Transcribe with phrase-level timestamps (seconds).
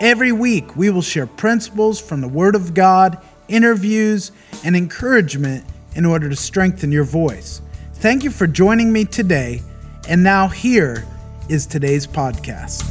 [0.00, 4.32] Every week, we will share principles from the Word of God, interviews,
[4.64, 5.64] and encouragement
[5.94, 7.60] in order to strengthen your voice.
[7.94, 9.62] Thank you for joining me today.
[10.08, 11.06] And now, here
[11.48, 12.82] is today's podcast.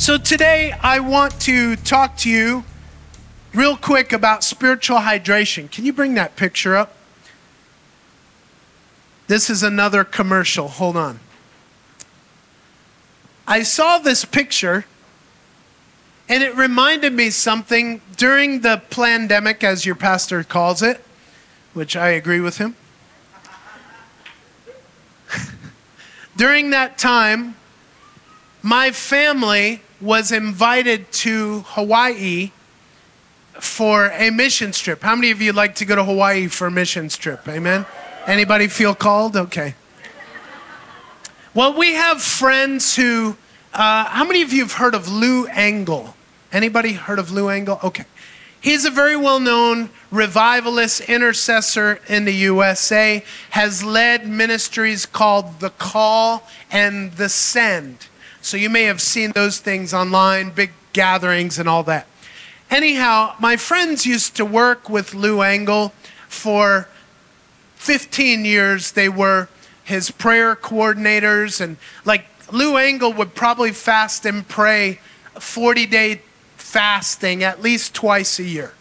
[0.00, 2.64] So, today I want to talk to you
[3.54, 5.70] real quick about spiritual hydration.
[5.70, 6.94] Can you bring that picture up?
[9.28, 10.68] This is another commercial.
[10.68, 11.20] Hold on.
[13.46, 14.86] I saw this picture
[16.28, 21.02] and it reminded me something during the pandemic, as your pastor calls it,
[21.72, 22.76] which I agree with him.
[26.36, 27.56] during that time,
[28.62, 32.50] my family was invited to Hawaii
[33.54, 35.02] for a mission trip.
[35.02, 37.48] How many of you like to go to Hawaii for a mission trip?
[37.48, 37.86] Amen.
[38.26, 39.36] Anybody feel called?
[39.36, 39.74] Okay.
[41.54, 43.36] Well, we have friends who.
[43.72, 46.14] Uh, how many of you have heard of Lou Engle?
[46.52, 47.78] Anybody heard of Lou Engle?
[47.84, 48.04] Okay.
[48.60, 55.70] He's a very well known revivalist intercessor in the USA, has led ministries called The
[55.70, 58.06] Call and The Send.
[58.40, 62.06] So you may have seen those things online, big gatherings and all that.
[62.70, 65.92] Anyhow, my friends used to work with Lou Engle
[66.28, 66.88] for
[67.76, 68.92] 15 years.
[68.92, 69.48] They were
[69.84, 75.00] his prayer coordinators, and like Lou Engle would probably fast and pray
[75.38, 76.22] 40 day
[76.68, 78.74] fasting at least twice a year.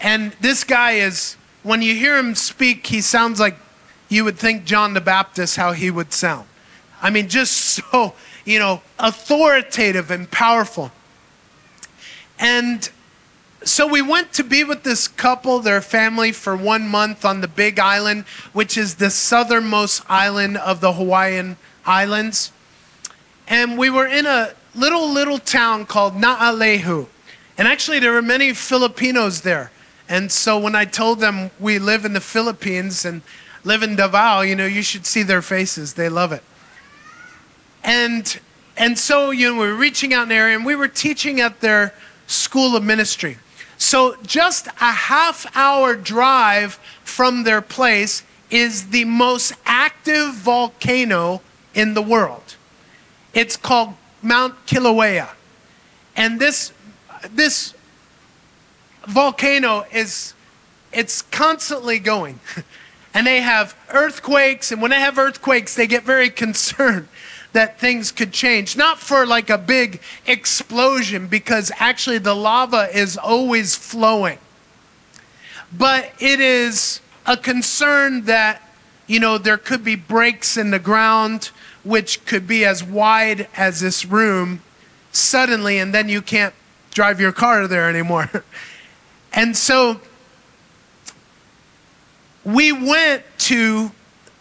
[0.00, 3.56] And this guy is, when you hear him speak, he sounds like
[4.08, 6.48] you would think John the Baptist, how he would sound.
[7.02, 7.52] I mean, just
[7.92, 8.14] so,
[8.46, 10.90] you know, authoritative and powerful.
[12.38, 12.88] And
[13.62, 17.48] so we went to be with this couple, their family, for one month on the
[17.48, 18.24] Big Island,
[18.54, 22.52] which is the southernmost island of the Hawaiian Islands.
[23.46, 27.06] And we were in a little, little town called Naalehu.
[27.56, 29.70] And actually, there were many Filipinos there.
[30.08, 33.22] And so when I told them we live in the Philippines and
[33.62, 35.94] live in Davao, you know, you should see their faces.
[35.94, 36.42] They love it.
[37.82, 38.38] And,
[38.76, 41.40] and so, you know, we were reaching out in the area and we were teaching
[41.40, 41.94] at their
[42.26, 43.38] school of ministry.
[43.78, 51.40] So just a half hour drive from their place is the most active volcano
[51.74, 52.56] in the world.
[53.32, 55.28] It's called Mount Kilauea.
[56.16, 56.72] And this,
[57.30, 57.74] this
[59.06, 60.34] volcano is,
[60.92, 62.40] it's constantly going.
[63.14, 67.08] and they have earthquakes, and when they have earthquakes, they get very concerned
[67.52, 68.76] that things could change.
[68.76, 74.38] Not for like a big explosion, because actually the lava is always flowing.
[75.72, 78.60] But it is a concern that,
[79.06, 81.50] you know, there could be breaks in the ground
[81.84, 84.62] which could be as wide as this room
[85.12, 86.54] suddenly, and then you can't
[86.90, 88.30] drive your car there anymore.
[89.32, 90.00] and so
[92.44, 93.92] we went to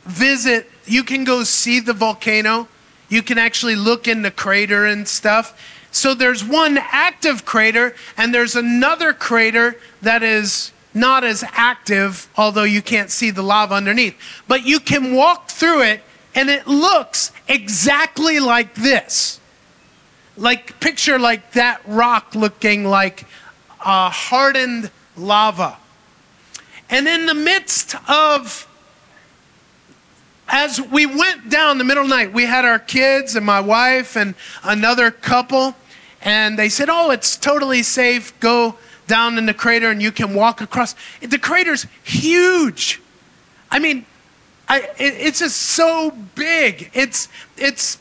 [0.06, 2.68] visit, you can go see the volcano.
[3.10, 5.60] You can actually look in the crater and stuff.
[5.92, 12.64] So there's one active crater, and there's another crater that is not as active, although
[12.64, 14.16] you can't see the lava underneath.
[14.48, 16.02] But you can walk through it
[16.36, 19.40] and it looks exactly like this.
[20.36, 23.26] Like, picture like that rock looking like
[23.80, 25.78] uh, hardened lava.
[26.90, 28.68] And in the midst of,
[30.48, 33.60] as we went down the middle of the night, we had our kids and my
[33.60, 34.34] wife and
[34.64, 35.76] another couple,
[36.22, 38.38] and they said, Oh, it's totally safe.
[38.40, 38.76] Go
[39.14, 40.96] down in the crater and you can walk across.
[41.22, 43.00] The crater's huge.
[43.70, 44.08] I mean,
[44.68, 46.90] I, it, it's just so big.
[46.96, 48.00] It's, it's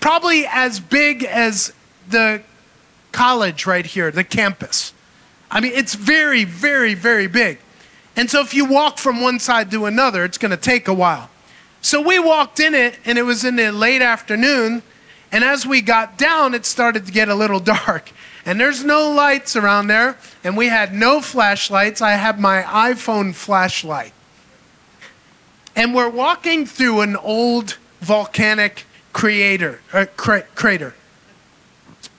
[0.00, 1.74] probably as big as
[2.08, 2.40] the
[3.12, 4.94] college right here, the campus.
[5.50, 7.58] I mean, it's very, very, very big.
[8.16, 10.94] And so if you walk from one side to another, it's going to take a
[10.94, 11.28] while.
[11.82, 14.82] So we walked in it, and it was in the late afternoon.
[15.30, 18.12] And as we got down, it started to get a little dark.
[18.46, 22.02] And there's no lights around there, and we had no flashlights.
[22.02, 24.12] I had my iPhone flashlight.
[25.74, 30.94] And we're walking through an old volcanic creator, uh, cra- crater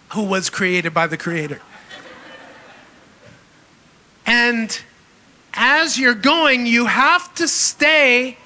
[0.10, 1.62] who was created by the creator.
[4.25, 4.81] And
[5.54, 8.38] as you're going, you have to stay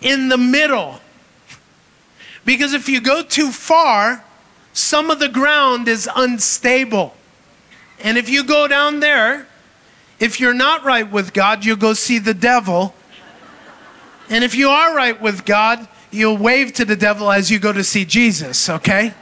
[0.00, 1.00] in the middle.
[2.44, 4.24] Because if you go too far,
[4.72, 7.14] some of the ground is unstable.
[8.00, 9.46] And if you go down there,
[10.18, 12.94] if you're not right with God, you'll go see the devil.
[14.28, 17.72] And if you are right with God, you'll wave to the devil as you go
[17.72, 19.14] to see Jesus, okay?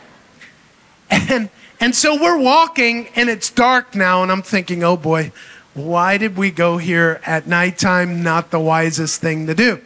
[1.10, 1.50] And
[1.80, 5.32] and so we're walking and it's dark now and I'm thinking, "Oh boy,
[5.72, 8.22] why did we go here at nighttime?
[8.22, 9.80] Not the wisest thing to do."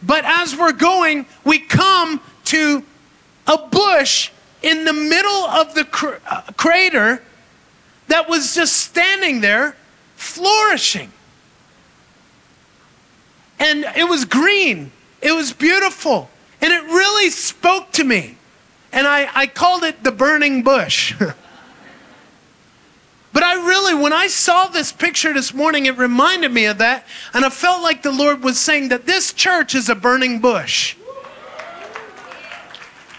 [0.00, 2.84] But as we're going, we come to
[3.48, 4.30] a bush
[4.62, 7.22] in the middle of the cr- uh, crater
[8.08, 9.76] that was just standing there
[10.16, 11.12] flourishing.
[13.58, 18.36] And it was green, it was beautiful, and it really spoke to me.
[18.92, 21.14] And I, I called it the burning bush.
[23.32, 27.06] but I really, when I saw this picture this morning, it reminded me of that.
[27.34, 30.96] And I felt like the Lord was saying that this church is a burning bush,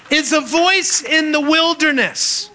[0.10, 2.49] it's a voice in the wilderness.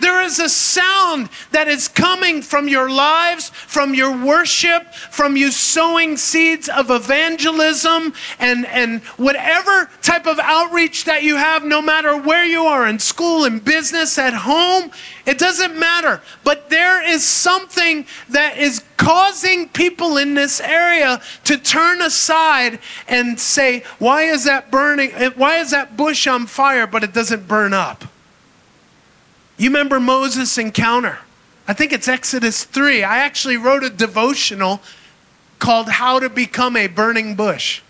[0.00, 5.50] There is a sound that is coming from your lives, from your worship, from you
[5.50, 12.16] sowing seeds of evangelism and, and whatever type of outreach that you have, no matter
[12.16, 14.90] where you are in school, in business, at home,
[15.24, 16.20] it doesn't matter.
[16.44, 22.78] But there is something that is causing people in this area to turn aside
[23.08, 25.10] and say, Why is that burning?
[25.36, 28.04] Why is that bush on fire, but it doesn't burn up?
[29.58, 31.18] You remember Moses' encounter?
[31.66, 33.02] I think it's Exodus 3.
[33.02, 34.80] I actually wrote a devotional
[35.58, 37.80] called How to Become a Burning Bush.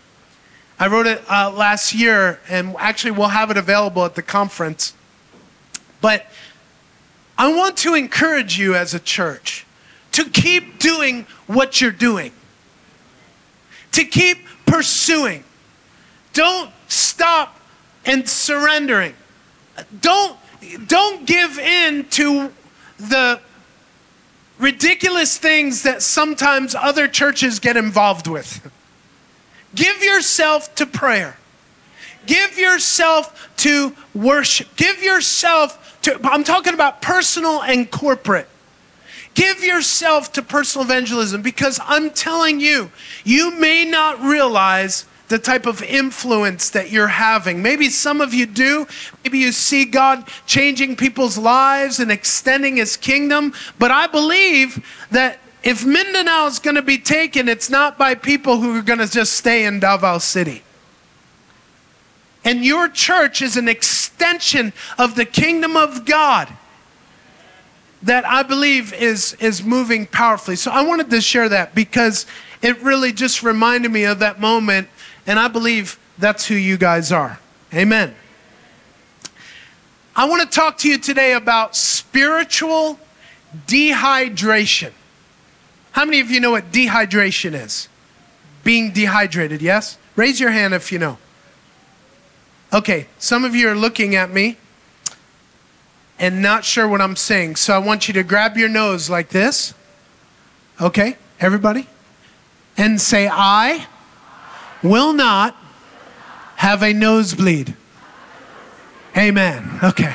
[0.78, 4.94] I wrote it uh, last year, and actually, we'll have it available at the conference.
[6.00, 6.26] But
[7.36, 9.66] I want to encourage you as a church
[10.12, 12.32] to keep doing what you're doing,
[13.92, 15.44] to keep pursuing.
[16.32, 17.58] Don't stop
[18.04, 19.14] and surrendering.
[20.00, 20.36] Don't
[20.86, 22.52] don't give in to
[22.98, 23.40] the
[24.58, 28.70] ridiculous things that sometimes other churches get involved with.
[29.74, 31.36] Give yourself to prayer.
[32.26, 34.74] Give yourself to worship.
[34.76, 38.48] Give yourself to, I'm talking about personal and corporate.
[39.34, 42.90] Give yourself to personal evangelism because I'm telling you,
[43.22, 47.62] you may not realize the type of influence that you're having.
[47.62, 48.86] Maybe some of you do.
[49.24, 53.52] Maybe you see God changing people's lives and extending his kingdom.
[53.78, 58.60] But I believe that if Mindanao is going to be taken, it's not by people
[58.60, 60.62] who are going to just stay in Davao City.
[62.44, 66.48] And your church is an extension of the kingdom of God
[68.02, 70.54] that I believe is, is moving powerfully.
[70.54, 72.26] So I wanted to share that because
[72.62, 74.88] it really just reminded me of that moment
[75.26, 77.38] and I believe that's who you guys are.
[77.74, 78.14] Amen.
[80.14, 82.98] I want to talk to you today about spiritual
[83.66, 84.92] dehydration.
[85.92, 87.88] How many of you know what dehydration is?
[88.64, 89.98] Being dehydrated, yes?
[90.14, 91.18] Raise your hand if you know.
[92.72, 94.56] Okay, some of you are looking at me
[96.18, 97.56] and not sure what I'm saying.
[97.56, 99.74] So I want you to grab your nose like this.
[100.80, 101.86] Okay, everybody?
[102.76, 103.86] And say, I
[104.82, 105.56] will not
[106.56, 107.74] have a nosebleed.
[109.16, 109.78] Amen.
[109.82, 110.14] Okay.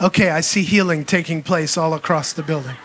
[0.00, 2.76] Okay, I see healing taking place all across the building.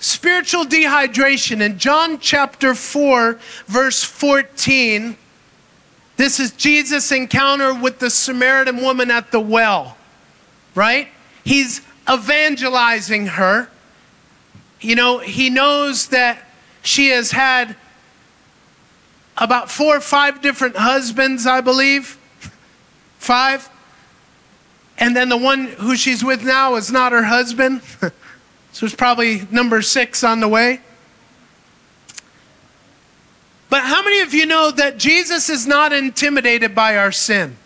[0.00, 5.16] Spiritual dehydration in John chapter 4, verse 14
[6.16, 9.96] this is Jesus' encounter with the Samaritan woman at the well,
[10.74, 11.08] right?
[11.44, 11.80] He's
[12.10, 13.68] evangelizing her.
[14.80, 16.38] You know, he knows that
[16.82, 17.76] she has had
[19.36, 22.18] about four or five different husbands, I believe.
[23.18, 23.68] Five.
[24.98, 27.82] And then the one who she's with now is not her husband.
[28.72, 30.80] so it's probably number six on the way.
[33.74, 37.56] But how many of you know that Jesus is not intimidated by our sin?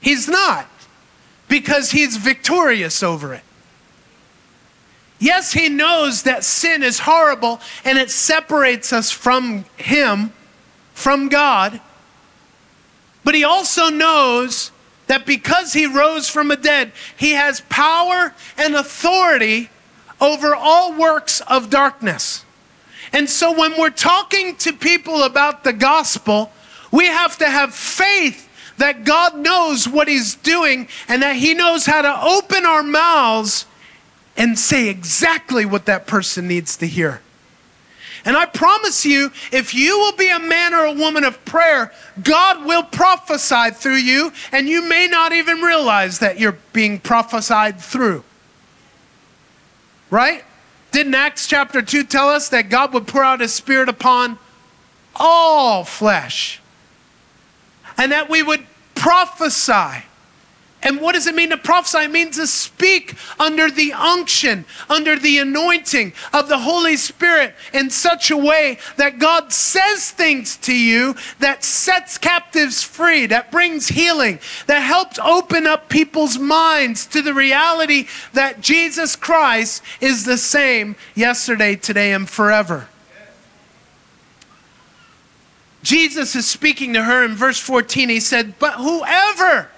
[0.00, 0.68] He's not,
[1.48, 3.42] because he's victorious over it.
[5.18, 10.32] Yes, he knows that sin is horrible and it separates us from him,
[10.94, 11.80] from God.
[13.24, 14.70] But he also knows
[15.08, 19.68] that because he rose from the dead, he has power and authority
[20.20, 22.44] over all works of darkness.
[23.12, 26.50] And so when we're talking to people about the gospel,
[26.90, 31.86] we have to have faith that God knows what He's doing and that He knows
[31.86, 33.66] how to open our mouths
[34.36, 37.22] and say exactly what that person needs to hear.
[38.24, 41.92] And I promise you, if you will be a man or a woman of prayer,
[42.22, 47.80] God will prophesy through you, and you may not even realize that you're being prophesied
[47.80, 48.24] through.
[50.10, 50.44] Right?
[50.92, 54.38] Didn't Acts chapter 2 tell us that God would pour out his spirit upon
[55.14, 56.60] all flesh?
[57.98, 60.05] And that we would prophesy.
[60.86, 62.04] And what does it mean to prophesy?
[62.04, 67.90] It means to speak under the unction, under the anointing of the Holy Spirit in
[67.90, 73.88] such a way that God says things to you that sets captives free, that brings
[73.88, 74.38] healing,
[74.68, 80.94] that helps open up people's minds to the reality that Jesus Christ is the same
[81.16, 82.86] yesterday, today, and forever.
[85.82, 88.08] Jesus is speaking to her in verse 14.
[88.08, 89.70] He said, But whoever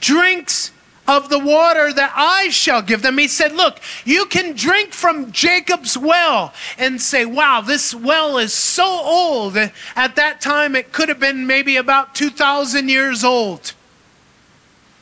[0.00, 0.72] drinks
[1.08, 3.16] of the water that I shall give them.
[3.16, 8.52] He said, Look, you can drink from Jacob's well and say, Wow, this well is
[8.52, 9.56] so old.
[9.96, 13.72] At that time, it could have been maybe about 2,000 years old.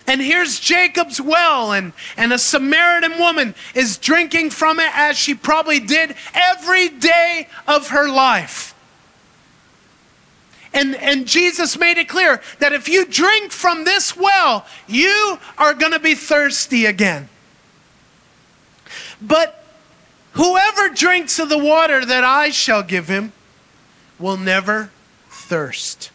[0.07, 5.35] And here's Jacob's well, and, and a Samaritan woman is drinking from it as she
[5.35, 8.76] probably did every day of her life.
[10.77, 15.73] And, and Jesus made it clear that if you drink from this well, you are
[15.73, 17.31] going to be thirsty again.
[19.19, 19.65] But
[20.33, 23.33] whoever drinks of the water that I shall give him
[24.19, 24.91] will never
[25.31, 26.11] thirst.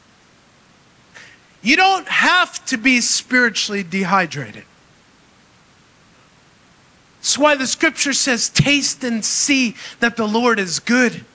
[1.63, 4.65] You don't have to be spiritually dehydrated.
[7.17, 11.25] That's why the scripture says, Taste and see that the Lord is good.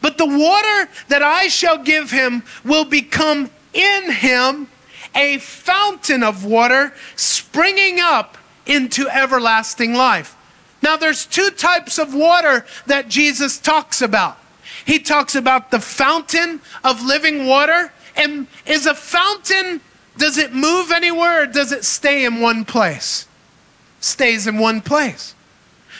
[0.00, 4.68] But the water that I shall give him will become in him
[5.14, 10.36] a fountain of water springing up into everlasting life.
[10.82, 14.38] Now, there's two types of water that Jesus talks about.
[14.84, 17.92] He talks about the fountain of living water.
[18.14, 19.80] And is a fountain,
[20.16, 23.26] does it move anywhere or does it stay in one place?
[24.00, 25.34] Stays in one place.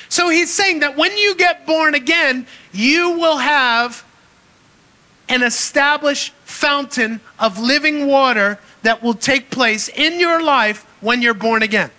[0.09, 4.05] So he's saying that when you get born again, you will have
[5.29, 11.35] an established fountain of living water that will take place in your life when you're
[11.35, 11.91] born again.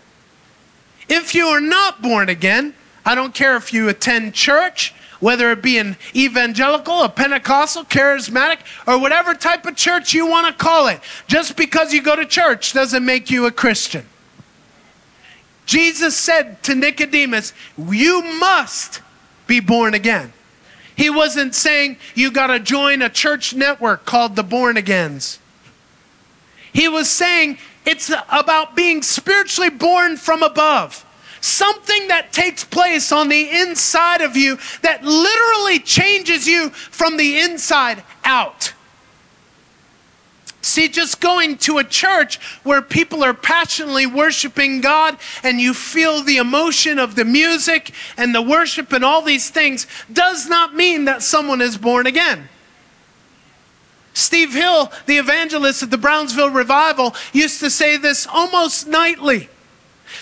[1.09, 2.73] If you are not born again,
[3.05, 8.59] I don't care if you attend church, whether it be an evangelical, a Pentecostal, charismatic,
[8.85, 10.99] or whatever type of church you want to call it.
[11.27, 14.05] Just because you go to church doesn't make you a Christian.
[15.67, 19.01] Jesus said to Nicodemus, You must
[19.45, 20.33] be born again.
[20.95, 25.37] He wasn't saying you got to join a church network called the Born Agains.
[26.73, 31.05] He was saying it's about being spiritually born from above.
[31.41, 37.39] Something that takes place on the inside of you that literally changes you from the
[37.39, 38.73] inside out.
[40.77, 46.21] See, just going to a church where people are passionately worshiping God and you feel
[46.21, 51.05] the emotion of the music and the worship and all these things does not mean
[51.05, 52.47] that someone is born again.
[54.13, 59.49] Steve Hill, the evangelist at the Brownsville Revival, used to say this almost nightly.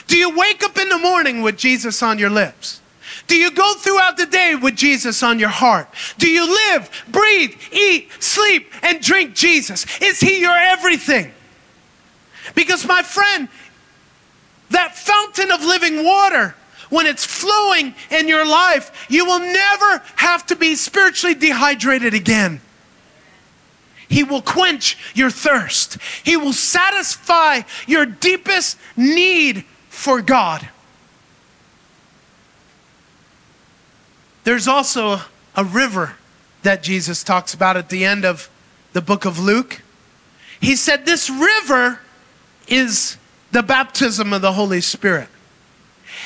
[0.07, 2.79] Do you wake up in the morning with Jesus on your lips?
[3.27, 5.87] Do you go throughout the day with Jesus on your heart?
[6.17, 9.85] Do you live, breathe, eat, sleep, and drink Jesus?
[10.01, 11.31] Is He your everything?
[12.53, 13.49] Because, my friend,
[14.69, 16.55] that fountain of living water,
[16.89, 22.61] when it's flowing in your life, you will never have to be spiritually dehydrated again.
[24.07, 25.97] He will quench your thirst.
[26.23, 30.69] He will satisfy your deepest need for God.
[34.45, 35.21] There's also
[35.55, 36.15] a river
[36.61, 38.49] that Jesus talks about at the end of
[38.93, 39.81] the book of Luke.
[40.61, 41.99] He said, This river
[42.67, 43.17] is
[43.51, 45.29] the baptism of the Holy Spirit.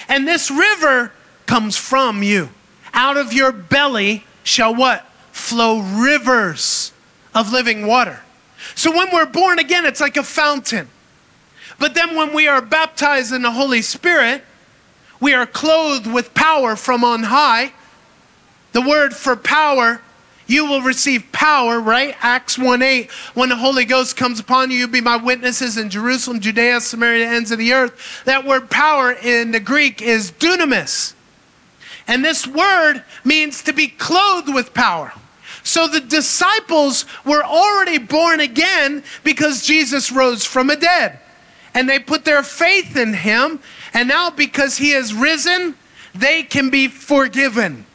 [0.09, 1.13] And this river
[1.45, 2.49] comes from you.
[2.93, 5.05] Out of your belly shall what?
[5.31, 6.91] Flow rivers
[7.33, 8.19] of living water.
[8.75, 10.89] So when we're born again, it's like a fountain.
[11.79, 14.43] But then when we are baptized in the Holy Spirit,
[15.21, 17.71] we are clothed with power from on high
[18.71, 20.01] the word for power,
[20.49, 22.15] you will receive power, right?
[22.21, 23.11] Acts 1 8.
[23.35, 27.25] When the Holy Ghost comes upon you, you'll be my witnesses in Jerusalem, Judea, Samaria,
[27.25, 28.23] the ends of the earth.
[28.25, 31.13] That word power in the Greek is dunamis.
[32.07, 35.13] And this word means to be clothed with power.
[35.61, 41.19] So the disciples were already born again because Jesus rose from the dead.
[41.75, 43.59] And they put their faith in him.
[43.93, 45.75] And now, because he has risen,
[46.15, 47.85] they can be forgiven.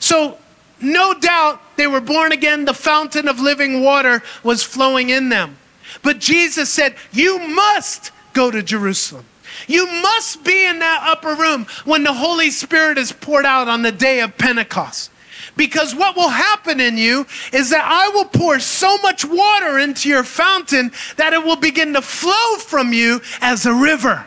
[0.00, 0.38] So,
[0.80, 2.64] no doubt they were born again.
[2.64, 5.56] The fountain of living water was flowing in them.
[6.02, 9.26] But Jesus said, You must go to Jerusalem.
[9.66, 13.82] You must be in that upper room when the Holy Spirit is poured out on
[13.82, 15.10] the day of Pentecost.
[15.56, 20.08] Because what will happen in you is that I will pour so much water into
[20.08, 24.26] your fountain that it will begin to flow from you as a river.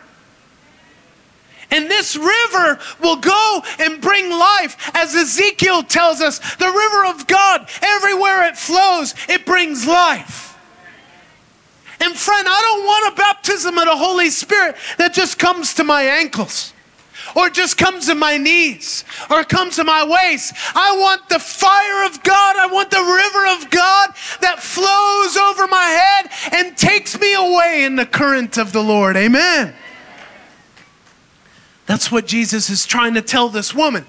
[1.74, 4.92] And this river will go and bring life.
[4.94, 10.56] As Ezekiel tells us, the river of God, everywhere it flows, it brings life.
[12.00, 15.84] And friend, I don't want a baptism of the Holy Spirit that just comes to
[15.84, 16.72] my ankles
[17.34, 20.54] or just comes to my knees or comes to my waist.
[20.76, 22.54] I want the fire of God.
[22.56, 24.10] I want the river of God
[24.42, 29.16] that flows over my head and takes me away in the current of the Lord.
[29.16, 29.74] Amen.
[31.86, 34.06] That's what Jesus is trying to tell this woman.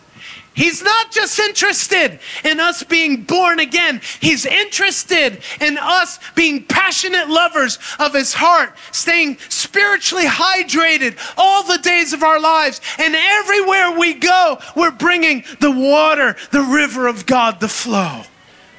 [0.55, 3.99] He's not just interested in us being born again.
[4.21, 11.77] He's interested in us being passionate lovers of His heart, staying spiritually hydrated all the
[11.79, 12.79] days of our lives.
[12.97, 18.21] And everywhere we go, we're bringing the water, the river of God, the flow,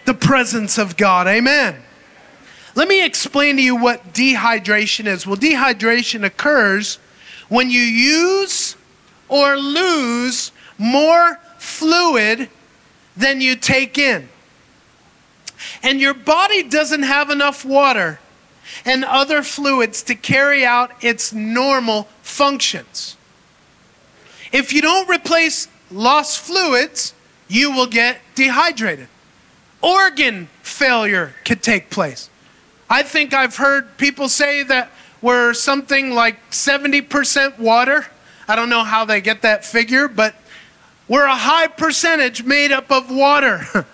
[0.06, 1.26] the presence of God.
[1.26, 1.82] Amen.
[2.74, 5.26] Let me explain to you what dehydration is.
[5.26, 6.98] Well, dehydration occurs
[7.50, 8.76] when you use
[9.28, 12.48] or lose more fluid
[13.16, 14.28] than you take in.
[15.82, 18.20] And your body doesn't have enough water
[18.84, 23.16] and other fluids to carry out its normal functions.
[24.52, 27.14] If you don't replace lost fluids,
[27.48, 29.08] you will get dehydrated.
[29.82, 32.30] Organ failure could take place.
[32.88, 34.90] I think I've heard people say that
[35.22, 38.06] we're something like 70% water.
[38.48, 40.34] I don't know how they get that figure, but
[41.08, 43.86] we're a high percentage made up of water.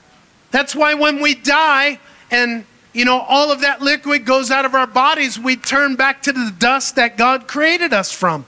[0.50, 1.98] That's why when we die
[2.30, 6.22] and you know all of that liquid goes out of our bodies, we turn back
[6.22, 8.46] to the dust that God created us from.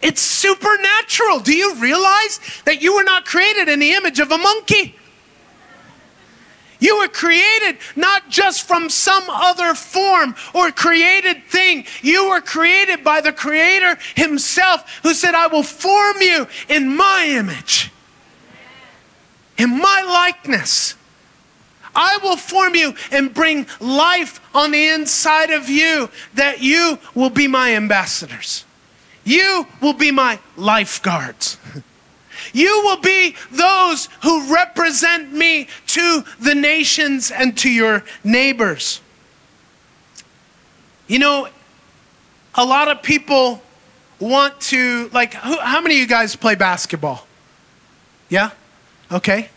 [0.00, 1.40] It's supernatural.
[1.40, 4.94] Do you realize that you were not created in the image of a monkey?
[6.80, 11.84] You were created not just from some other form or created thing.
[12.02, 17.26] You were created by the Creator Himself who said, I will form you in my
[17.28, 17.90] image,
[19.56, 20.94] in my likeness.
[21.94, 27.30] I will form you and bring life on the inside of you that you will
[27.30, 28.64] be my ambassadors.
[29.24, 31.58] You will be my lifeguards.
[32.52, 39.00] You will be those who represent me to the nations and to your neighbors.
[41.06, 41.48] You know,
[42.54, 43.62] a lot of people
[44.20, 47.26] want to, like, who, how many of you guys play basketball?
[48.28, 48.50] Yeah?
[49.10, 49.48] Okay.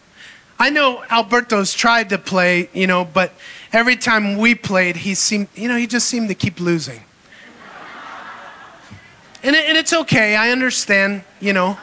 [0.59, 3.33] I know Alberto's tried to play, you know, but
[3.73, 7.01] every time we played, he seemed, you know, he just seemed to keep losing.
[9.43, 11.79] And, it, and it's okay, I understand, you know.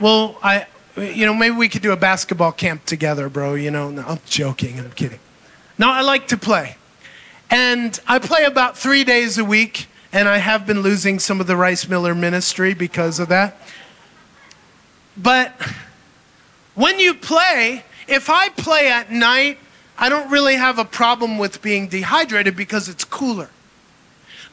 [0.00, 3.54] Well, I, you know, maybe we could do a basketball camp together, bro.
[3.54, 4.78] You know, no, I'm joking.
[4.78, 5.20] I'm kidding.
[5.78, 6.76] No, I like to play.
[7.50, 11.46] And I play about three days a week, and I have been losing some of
[11.46, 13.56] the Rice Miller ministry because of that.
[15.18, 15.52] But
[16.74, 19.58] when you play, if I play at night,
[19.98, 23.50] I don't really have a problem with being dehydrated because it's cooler.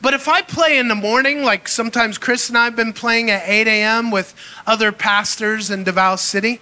[0.02, 3.32] But if I play in the morning, like sometimes Chris and I have been playing
[3.32, 4.12] at 8 a.m.
[4.12, 6.62] with other pastors in Davao City,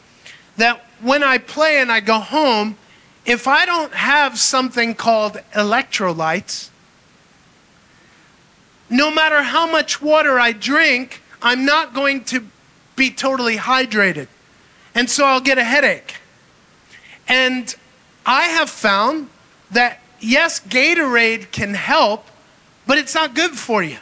[0.58, 2.78] that when I play and I go home,
[3.26, 6.70] if I don't have something called electrolytes,
[8.90, 12.46] no matter how much water I drink, I'm not going to
[12.96, 14.28] be totally hydrated.
[14.94, 16.16] And so I'll get a headache.
[17.28, 17.76] And
[18.26, 19.30] I have found
[19.72, 22.28] that, yes, Gatorade can help,
[22.88, 23.98] but it's not good for you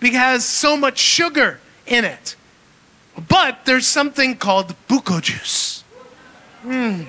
[0.00, 2.36] because so much sugar in it.
[3.28, 5.82] But there's something called buko juice.
[6.64, 7.06] Mm.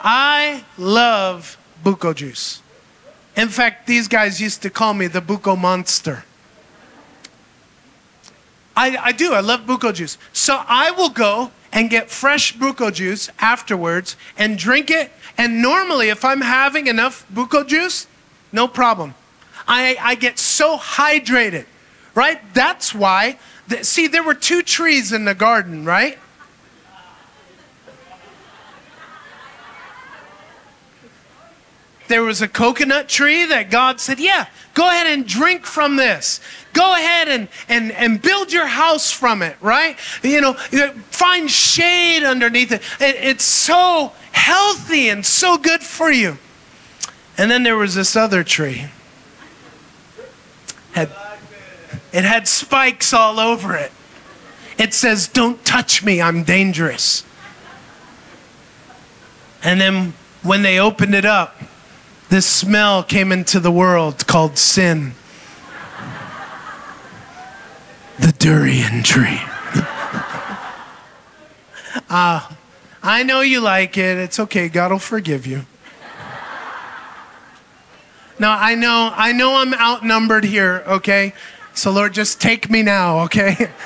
[0.00, 2.62] I love buko juice.
[3.36, 6.24] In fact, these guys used to call me the buko monster.
[8.76, 9.32] I, I do.
[9.32, 10.16] I love buko juice.
[10.32, 15.10] So I will go and get fresh buko juice afterwards and drink it.
[15.38, 18.06] And normally, if I'm having enough buko juice,
[18.52, 19.14] no problem.
[19.66, 21.66] I, I get so hydrated,
[22.14, 22.40] right?
[22.54, 23.38] That's why.
[23.68, 26.18] The, see, there were two trees in the garden, right?
[32.08, 36.40] There was a coconut tree that God said, Yeah, go ahead and drink from this.
[36.72, 39.96] Go ahead and, and, and build your house from it, right?
[40.22, 42.82] You know, find shade underneath it.
[43.00, 43.16] it.
[43.16, 46.38] It's so healthy and so good for you.
[47.36, 48.86] And then there was this other tree.
[50.92, 51.10] Had,
[52.12, 53.92] it had spikes all over it.
[54.78, 57.24] It says, Don't touch me, I'm dangerous.
[59.62, 61.56] And then when they opened it up,
[62.28, 65.12] this smell came into the world called sin.
[68.18, 69.40] The durian tree.
[72.08, 72.48] uh,
[73.04, 74.18] I know you like it.
[74.18, 74.68] It's okay.
[74.68, 75.66] God will forgive you.
[78.38, 81.32] Now, I know, I know I'm outnumbered here, okay?
[81.74, 83.70] So, Lord, just take me now, okay?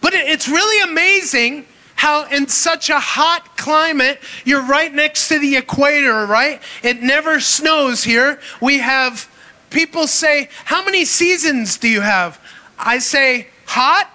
[0.00, 5.56] But it's really amazing how in such a hot climate, you're right next to the
[5.56, 6.62] equator, right?
[6.82, 8.40] It never snows here.
[8.60, 9.28] We have
[9.70, 12.40] people say, How many seasons do you have?
[12.78, 14.10] I say, Hot,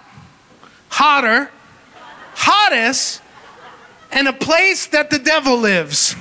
[0.88, 1.50] hotter,
[2.34, 3.22] hottest,
[4.10, 6.16] and a place that the devil lives.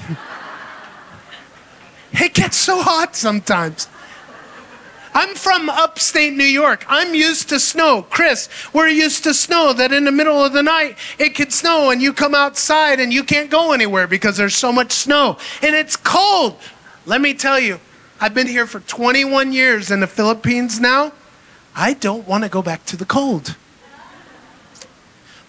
[2.11, 3.87] it gets so hot sometimes.
[5.13, 6.85] I'm from upstate New York.
[6.87, 8.01] I'm used to snow.
[8.09, 11.91] Chris, we're used to snow that in the middle of the night it could snow
[11.91, 15.75] and you come outside and you can't go anywhere because there's so much snow and
[15.75, 16.57] it's cold.
[17.05, 17.79] Let me tell you,
[18.19, 21.11] I've been here for 21 years in the Philippines now.
[21.75, 23.55] I don't want to go back to the cold.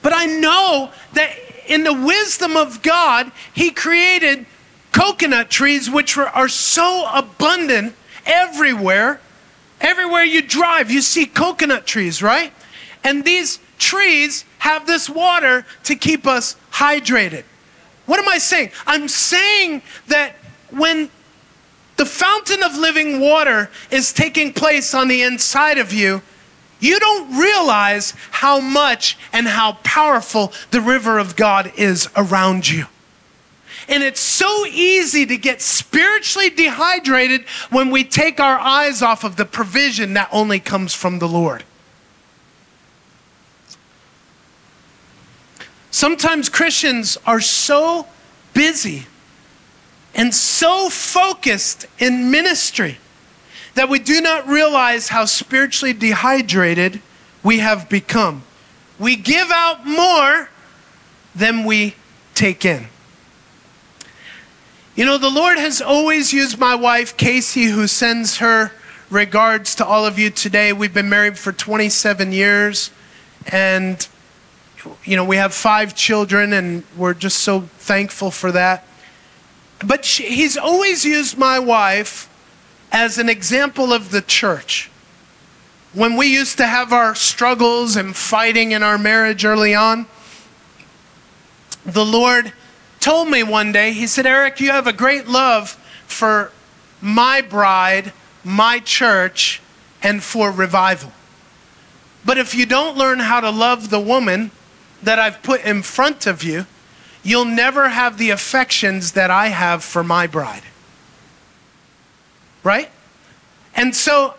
[0.03, 1.31] But I know that
[1.67, 4.47] in the wisdom of God, He created
[4.93, 7.95] coconut trees which are so abundant
[8.27, 9.21] everywhere
[9.85, 12.53] Everywhere you drive, you see coconut trees, right?
[13.05, 17.45] And these trees have this water to keep us hydrated.
[18.07, 18.71] What am I saying?
[18.87, 20.37] I'm saying that
[20.71, 21.11] when
[21.97, 26.23] the fountain of living water is taking place on the inside of you,
[26.81, 32.87] you don't realize how much and how powerful the river of God is around you.
[33.89, 39.37] And it's so easy to get spiritually dehydrated when we take our eyes off of
[39.37, 41.65] the provision that only comes from the Lord.
[45.91, 48.07] Sometimes Christians are so
[48.53, 49.07] busy
[50.15, 52.99] and so focused in ministry
[53.75, 57.01] that we do not realize how spiritually dehydrated
[57.43, 58.43] we have become.
[58.99, 60.49] We give out more
[61.35, 61.97] than we
[62.35, 62.87] take in.
[64.95, 68.71] You know, the Lord has always used my wife, Casey, who sends her
[69.11, 70.73] regards to all of you today.
[70.73, 72.93] We've been married for 27 years,
[73.49, 74.07] and,
[75.05, 78.87] you know, we have five children, and we're just so thankful for that.
[79.81, 82.29] But she, he's always used my wife
[82.93, 84.91] as an example of the church.
[85.93, 90.07] When we used to have our struggles and fighting in our marriage early on,
[91.85, 92.53] the Lord
[93.01, 95.73] told me one day, he said, Eric, you have a great love
[96.07, 96.51] for
[97.01, 99.61] my bride, my church,
[100.03, 101.13] and for revival.
[102.25, 104.51] But if you don't learn how to love the woman
[105.03, 106.67] that I've put in front of you,
[107.25, 110.63] you'll never have the affections that I have for my bride.
[112.63, 112.91] Right?
[113.75, 114.35] And so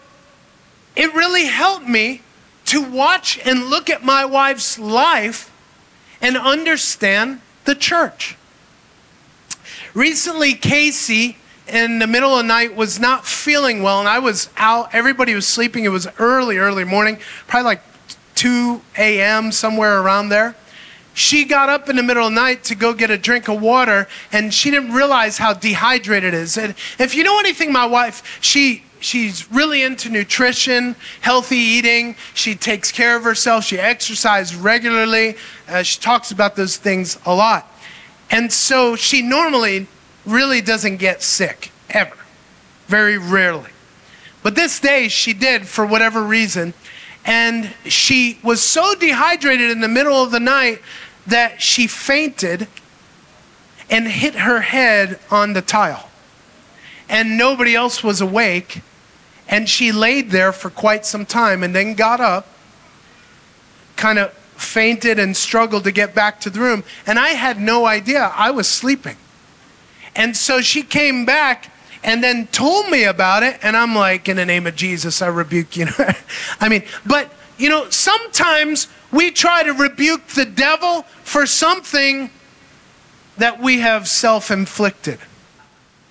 [0.96, 2.22] it really helped me
[2.66, 5.52] to watch and look at my wife's life
[6.22, 8.38] and understand the church.
[9.94, 14.50] Recently, Casey, in the middle of the night, was not feeling well, and I was
[14.58, 14.94] out.
[14.94, 15.86] Everybody was sleeping.
[15.86, 17.82] It was early, early morning, probably like
[18.36, 20.56] 2 a.m., somewhere around there.
[21.16, 23.62] She got up in the middle of the night to go get a drink of
[23.62, 26.58] water, and she didn't realize how dehydrated it is.
[26.58, 32.18] And if you know anything, my wife, she she's really into nutrition, healthy eating.
[32.34, 33.64] She takes care of herself.
[33.64, 35.38] She exercises regularly.
[35.70, 37.72] Uh, she talks about those things a lot.
[38.30, 39.88] And so she normally
[40.26, 42.18] really doesn't get sick, ever.
[42.88, 43.72] Very rarely.
[44.44, 46.74] But this day she did for whatever reason.
[47.26, 50.82] And she was so dehydrated in the middle of the night
[51.28, 52.68] that she fainted
[53.90, 56.10] and hit her head on the tile.
[57.08, 58.82] And nobody else was awake.
[59.48, 62.48] And she laid there for quite some time and then got up,
[63.96, 66.84] kind of fainted and struggled to get back to the room.
[67.06, 68.32] And I had no idea.
[68.36, 69.18] I was sleeping.
[70.16, 71.72] And so she came back
[72.04, 73.60] and then told me about it.
[73.62, 75.88] And I'm like, in the name of Jesus, I rebuke you.
[76.60, 82.30] I mean, but you know, sometimes we try to rebuke the devil for something
[83.38, 85.20] that we have self inflicted.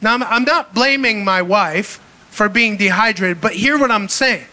[0.00, 4.46] Now, I'm not blaming my wife for being dehydrated, but hear what I'm saying.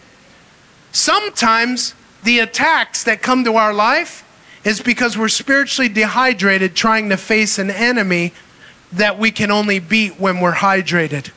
[0.91, 4.27] Sometimes the attacks that come to our life
[4.63, 8.33] is because we're spiritually dehydrated trying to face an enemy
[8.91, 11.31] that we can only beat when we're hydrated.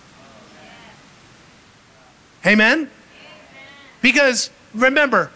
[2.46, 2.90] Amen?
[4.02, 5.30] Because remember,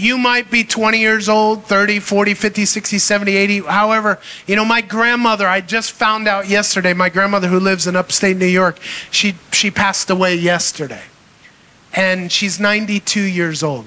[0.00, 3.58] you might be 20 years old, 30, 40, 50, 60, 70, 80.
[3.60, 7.96] However, you know, my grandmother, I just found out yesterday, my grandmother who lives in
[7.96, 11.02] upstate New York, she, she passed away yesterday.
[11.92, 13.86] And she's 92 years old.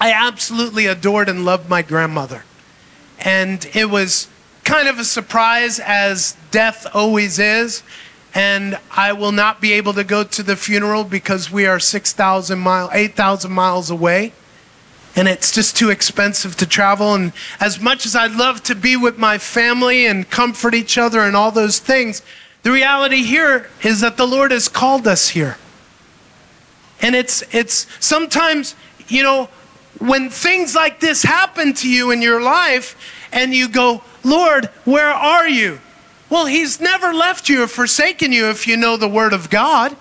[0.00, 2.44] I absolutely adored and loved my grandmother.
[3.18, 4.28] And it was
[4.64, 7.82] kind of a surprise, as death always is.
[8.34, 12.58] And I will not be able to go to the funeral because we are 6,000
[12.58, 14.32] miles, 8,000 miles away.
[15.14, 17.14] And it's just too expensive to travel.
[17.14, 21.20] And as much as I'd love to be with my family and comfort each other
[21.20, 22.22] and all those things,
[22.62, 25.58] the reality here is that the Lord has called us here.
[27.02, 28.74] And it's, it's sometimes,
[29.08, 29.48] you know,
[29.98, 32.96] when things like this happen to you in your life
[33.32, 35.80] and you go, Lord, where are you?
[36.30, 39.96] Well, He's never left you or forsaken you if you know the Word of God.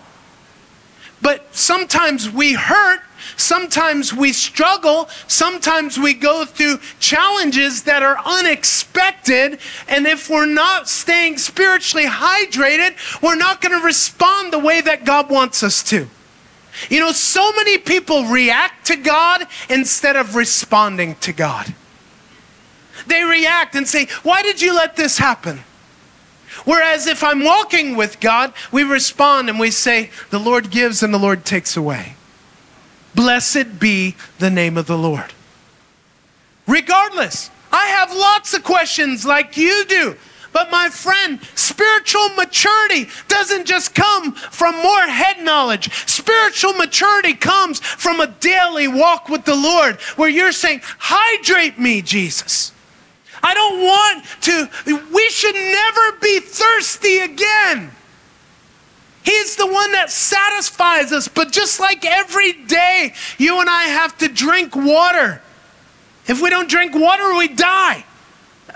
[1.22, 3.02] But sometimes we hurt,
[3.38, 9.60] sometimes we struggle, sometimes we go through challenges that are unexpected.
[9.88, 15.06] And if we're not staying spiritually hydrated, we're not going to respond the way that
[15.06, 16.08] God wants us to.
[16.90, 21.74] You know, so many people react to God instead of responding to God.
[23.08, 25.62] They react and say, Why did you let this happen?
[26.66, 31.14] Whereas if I'm walking with God, we respond and we say, The Lord gives and
[31.14, 32.16] the Lord takes away.
[33.16, 35.34] Blessed be the name of the Lord.
[36.68, 40.16] Regardless, I have lots of questions like you do.
[40.54, 45.94] But my friend, spiritual maturity doesn't just come from more head knowledge.
[46.08, 52.02] Spiritual maturity comes from a daily walk with the Lord where you're saying, Hydrate me,
[52.02, 52.74] Jesus.
[53.44, 54.70] I don't want to,
[55.14, 57.92] we should never be thirsty again.
[59.32, 61.30] He's the one that satisfies us.
[61.30, 65.42] But just like every day, you and I have to drink water.
[66.28, 68.04] If we don't drink water, we die.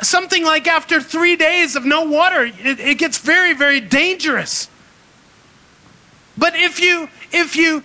[0.02, 4.70] Something like after three days of no water, it, it gets very, very dangerous.
[6.38, 7.84] But if you if you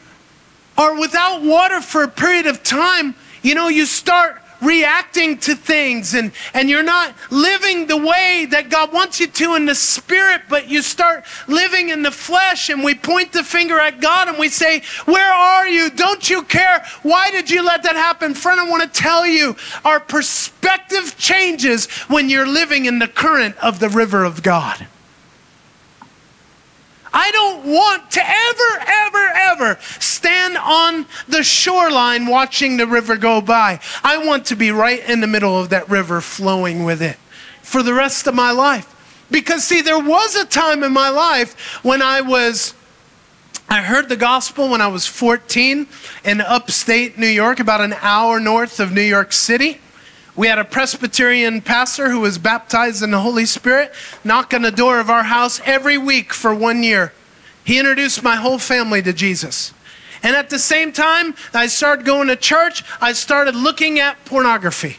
[0.78, 6.14] are without water for a period of time, you know, you start reacting to things
[6.14, 10.42] and, and you're not living the way that God wants you to in the spirit,
[10.48, 14.38] but you start living in the flesh and we point the finger at God and
[14.38, 15.90] we say, Where are you?
[15.90, 16.84] Don't you care?
[17.02, 18.34] Why did you let that happen?
[18.34, 23.56] Friend, I want to tell you, our perspective changes when you're living in the current
[23.62, 24.86] of the river of God.
[27.12, 33.40] I don't want to ever, ever, ever stand on the shoreline watching the river go
[33.40, 33.80] by.
[34.04, 37.16] I want to be right in the middle of that river flowing with it
[37.62, 38.96] for the rest of my life.
[39.30, 42.74] Because, see, there was a time in my life when I was.
[43.68, 45.86] I heard the gospel when I was 14
[46.24, 49.78] in upstate New York, about an hour north of New York City.
[50.40, 53.92] We had a Presbyterian pastor who was baptized in the Holy Spirit
[54.24, 57.12] knock on the door of our house every week for one year.
[57.62, 59.74] He introduced my whole family to Jesus.
[60.22, 64.96] And at the same time, I started going to church, I started looking at pornography.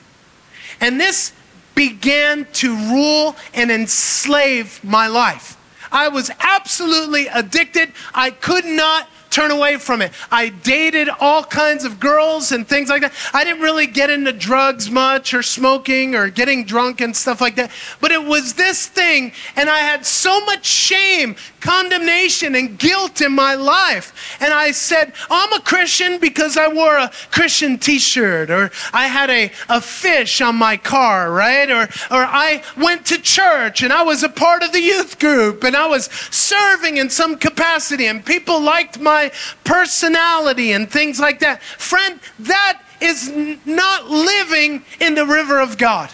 [0.79, 1.33] And this
[1.73, 5.57] began to rule and enslave my life.
[5.91, 7.93] I was absolutely addicted.
[8.13, 10.11] I could not turn away from it.
[10.29, 13.13] I dated all kinds of girls and things like that.
[13.33, 17.55] I didn't really get into drugs much or smoking or getting drunk and stuff like
[17.55, 17.71] that.
[17.99, 23.31] But it was this thing, and I had so much shame, condemnation, and guilt in
[23.31, 24.37] my life.
[24.41, 29.07] And I said, I'm a Christian because I wore a Christian t shirt, or I
[29.07, 31.69] had a, a fish on my car, right?
[31.69, 35.63] Or, or I went to church and I was a part of the youth group
[35.63, 39.31] and I was serving in some capacity, and people liked my my
[39.63, 41.61] personality and things like that.
[41.61, 43.31] Friend, that is
[43.65, 46.11] not living in the river of God.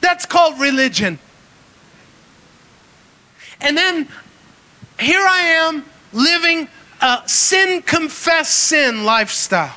[0.00, 1.18] That's called religion.
[3.60, 4.08] And then
[4.98, 6.68] here I am living
[7.00, 9.74] a sin confess sin lifestyle.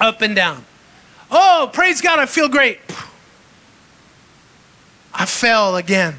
[0.00, 0.64] Up and down.
[1.30, 2.80] Oh, praise God, I feel great.
[5.14, 6.18] I fell again.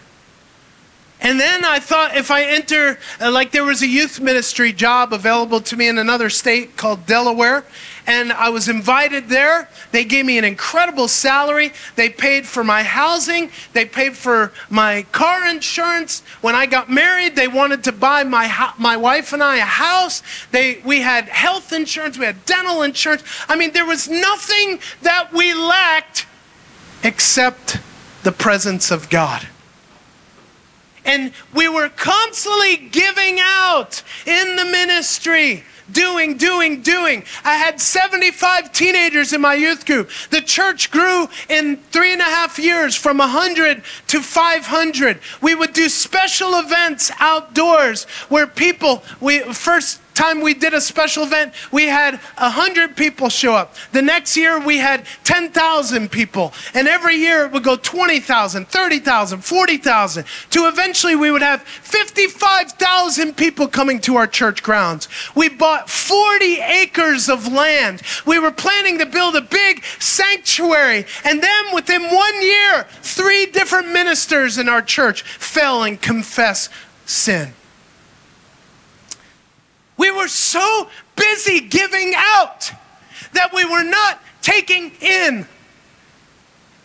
[1.24, 5.14] And then I thought if I enter, uh, like there was a youth ministry job
[5.14, 7.64] available to me in another state called Delaware,
[8.06, 9.70] and I was invited there.
[9.94, 11.72] They gave me an incredible salary.
[11.96, 16.24] They paid for my housing, they paid for my car insurance.
[16.42, 20.24] When I got married, they wanted to buy my, my wife and I a house.
[20.52, 23.24] They, we had health insurance, we had dental insurance.
[23.48, 26.28] I mean, there was nothing that we lacked
[27.02, 27.80] except
[28.24, 29.48] the presence of God.
[31.06, 37.24] And we were constantly giving out in the ministry doing, doing, doing.
[37.44, 40.10] I had 75 teenagers in my youth group.
[40.30, 45.20] The church grew in three and a half years from 100 to 500.
[45.42, 51.24] We would do special events outdoors where people, we first time we did a special
[51.24, 53.76] event, we had 100 people show up.
[53.92, 56.54] The next year, we had 10,000 people.
[56.74, 63.36] And every year, it would go 20,000, 30,000, 40,000, to eventually we would have 55,000
[63.36, 65.08] people coming to our church grounds.
[65.36, 68.02] We bought 40 acres of land.
[68.26, 71.06] We were planning to build a big sanctuary.
[71.26, 76.70] And then within one year, three different ministers in our church fell and confessed
[77.06, 77.54] sin.
[80.04, 82.70] We were so busy giving out
[83.32, 85.48] that we were not taking in.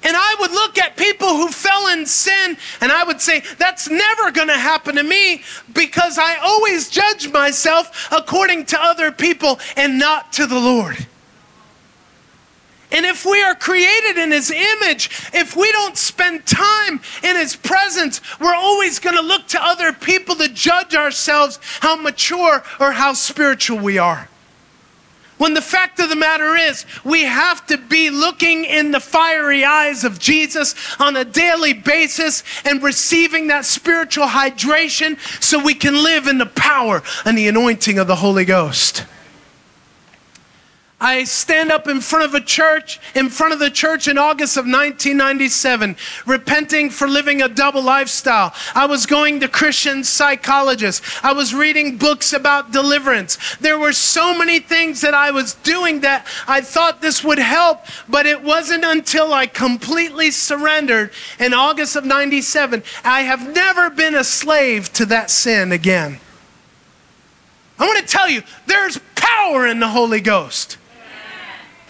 [0.04, 3.90] And I would look at people who fell in sin and I would say, that's
[3.90, 5.42] never going to happen to me
[5.74, 11.04] because I always judge myself according to other people and not to the Lord.
[12.90, 17.54] And if we are created in His image, if we don't spend time in His
[17.54, 22.92] presence, we're always going to look to other people to judge ourselves how mature or
[22.92, 24.28] how spiritual we are.
[25.38, 29.64] When the fact of the matter is, we have to be looking in the fiery
[29.64, 36.02] eyes of Jesus on a daily basis and receiving that spiritual hydration so we can
[36.02, 39.04] live in the power and the anointing of the Holy Ghost.
[41.00, 44.56] I stand up in front of a church, in front of the church in August
[44.56, 48.52] of 1997, repenting for living a double lifestyle.
[48.74, 51.20] I was going to Christian psychologists.
[51.22, 53.38] I was reading books about deliverance.
[53.58, 57.86] There were so many things that I was doing that I thought this would help,
[58.08, 62.82] but it wasn't until I completely surrendered in August of 97.
[63.04, 66.18] I have never been a slave to that sin again.
[67.78, 70.76] I want to tell you, there's power in the Holy Ghost.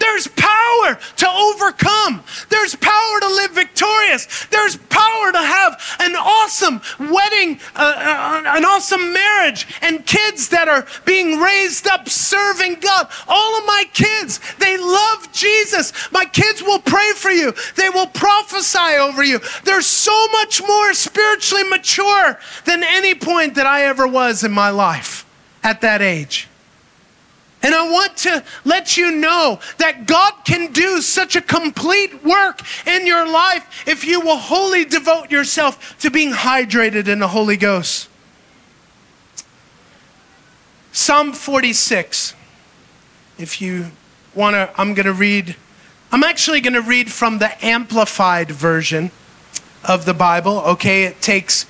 [0.09, 2.23] There's power to overcome.
[2.49, 4.47] There's power to live victorious.
[4.47, 10.67] There's power to have an awesome wedding, uh, uh, an awesome marriage, and kids that
[10.67, 13.07] are being raised up serving God.
[13.27, 15.93] All of my kids, they love Jesus.
[16.11, 19.39] My kids will pray for you, they will prophesy over you.
[19.63, 24.71] They're so much more spiritually mature than any point that I ever was in my
[24.71, 25.23] life
[25.63, 26.48] at that age.
[27.61, 32.61] And I want to let you know that God can do such a complete work
[32.87, 37.57] in your life if you will wholly devote yourself to being hydrated in the Holy
[37.57, 38.07] Ghost.
[40.91, 42.33] Psalm 46.
[43.37, 43.91] If you
[44.33, 45.55] want to, I'm going to read,
[46.11, 49.11] I'm actually going to read from the Amplified version
[49.83, 50.59] of the Bible.
[50.59, 51.65] Okay, it takes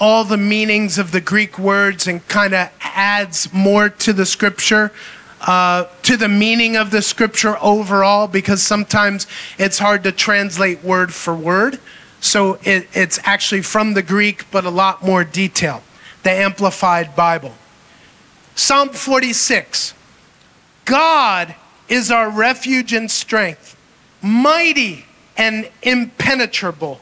[0.00, 4.92] all the meanings of the Greek words and kind of adds more to the scripture,
[5.40, 9.26] uh, to the meaning of the scripture overall, because sometimes
[9.58, 11.80] it's hard to translate word for word.
[12.20, 15.82] So it, it's actually from the Greek, but a lot more detail.
[16.22, 17.54] The Amplified Bible.
[18.54, 19.94] Psalm 46
[20.84, 21.54] God
[21.88, 23.76] is our refuge and strength,
[24.22, 25.04] mighty
[25.36, 27.00] and impenetrable,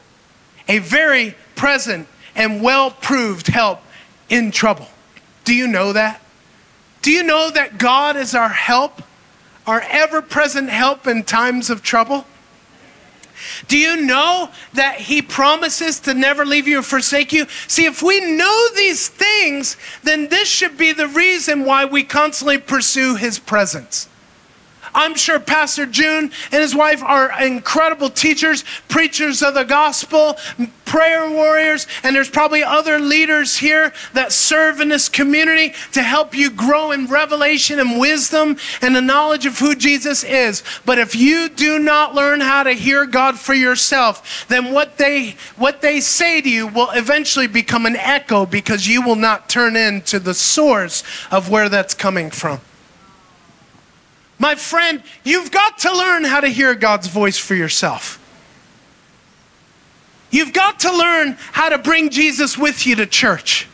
[0.67, 2.07] a very present
[2.37, 3.81] and well proved help
[4.29, 4.87] in trouble.
[5.43, 6.21] Do you know that?
[7.01, 9.01] Do you know that God is our help,
[9.65, 12.25] our ever present help in times of trouble?
[13.67, 17.47] Do you know that He promises to never leave you or forsake you?
[17.67, 22.57] See, if we know these things, then this should be the reason why we constantly
[22.57, 24.09] pursue His presence.
[24.97, 30.37] I'm sure Pastor June and his wife are incredible teachers, preachers of the gospel,
[30.85, 36.33] prayer warriors, and there's probably other leaders here that serve in this community to help
[36.33, 40.63] you grow in revelation and wisdom and the knowledge of who Jesus is.
[40.83, 45.35] But if you do not learn how to hear God for yourself, then what they
[45.57, 49.75] what they say to you will eventually become an echo because you will not turn
[49.75, 52.59] into the source of where that's coming from.
[54.39, 58.23] My friend, you've got to learn how to hear God's voice for yourself.
[60.29, 63.67] You've got to learn how to bring Jesus with you to church.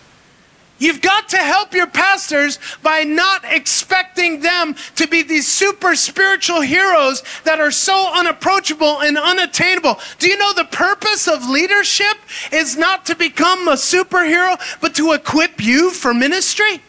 [0.79, 6.61] You've got to help your pastors by not expecting them to be these super spiritual
[6.61, 9.99] heroes that are so unapproachable and unattainable.
[10.19, 12.17] Do you know the purpose of leadership
[12.51, 16.81] is not to become a superhero, but to equip you for ministry?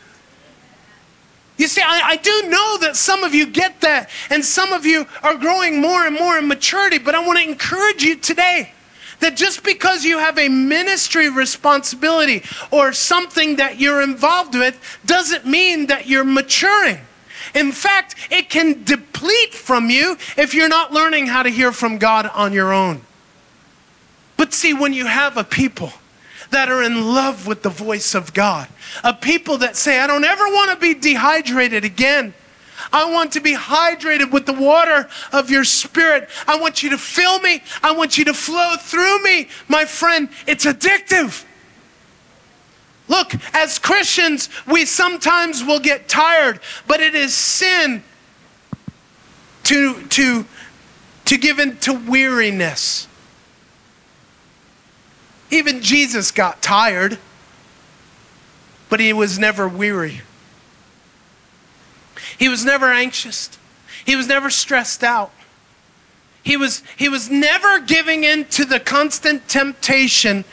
[1.57, 4.85] You see, I, I, do know that some of you get that, and some of
[4.85, 8.73] you are growing more and more in maturity, but I want to encourage you today
[9.21, 12.43] that just because you have a ministry responsibility
[12.73, 16.99] or something that you're involved with doesn't mean that you're maturing.
[17.55, 21.99] In fact, it can deplete from you if you're not learning how to hear from
[21.99, 23.03] God on your own.
[24.37, 25.93] But see, when you have a people,
[26.55, 28.69] that are in love with the voice of God.
[29.03, 32.33] A people that say, I don't ever want to be dehydrated again.
[32.93, 36.29] I want to be hydrated with the water of your spirit.
[36.47, 37.61] I want you to fill me.
[37.83, 39.49] I want you to flow through me.
[39.67, 41.45] My friend, it's addictive.
[43.09, 48.05] Look, as Christians, we sometimes will get tired, but it is sin
[49.65, 50.47] to, to,
[51.25, 53.09] to give in to weariness.
[55.51, 57.18] Even Jesus got tired,
[58.88, 60.22] but he was never weary.
[62.38, 63.51] He was never anxious.
[64.05, 65.32] He was never stressed out.
[66.42, 70.45] He was, he was never giving in to the constant temptation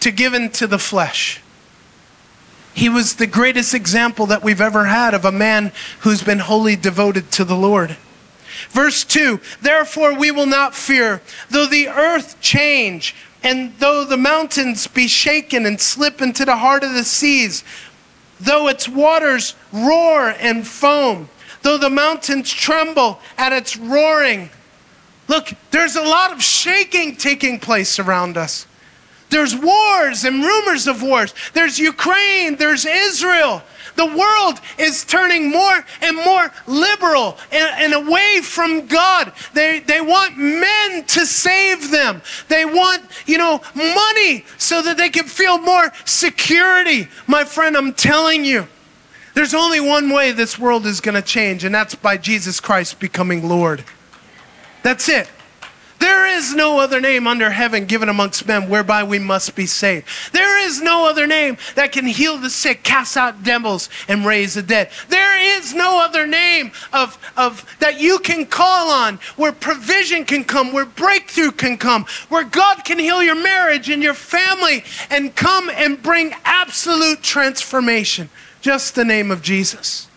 [0.00, 1.40] to give in to the flesh.
[2.74, 6.76] He was the greatest example that we've ever had of a man who's been wholly
[6.76, 7.96] devoted to the Lord.
[8.70, 11.20] Verse 2 Therefore we will not fear,
[11.50, 16.84] though the earth change, and though the mountains be shaken and slip into the heart
[16.84, 17.64] of the seas,
[18.38, 21.28] though its waters roar and foam,
[21.62, 24.50] though the mountains tremble at its roaring.
[25.28, 28.66] Look, there's a lot of shaking taking place around us.
[29.30, 31.32] There's wars and rumors of wars.
[31.52, 33.62] There's Ukraine, there's Israel,
[34.00, 39.30] the world is turning more and more liberal and, and, away from God.
[39.52, 42.22] They, they want men to save them.
[42.48, 47.08] They want, you know, money so that they can feel more security.
[47.26, 48.66] My friend, I'm telling you,
[49.34, 53.00] there's only one way this world is going to change, and that's by Jesus Christ
[53.00, 53.84] becoming Lord.
[54.82, 55.28] That's it.
[56.00, 60.08] There is no other name under heaven given amongst men whereby we must be saved.
[60.32, 64.54] There is no other name that can heal the sick, cast out devils, and raise
[64.54, 64.90] the dead.
[65.10, 70.42] There is no other name of, of that you can call on where provision can
[70.42, 75.36] come, where breakthrough can come, where God can heal your marriage and your family and
[75.36, 78.30] come and bring absolute transformation.
[78.62, 80.08] Just the name of Jesus.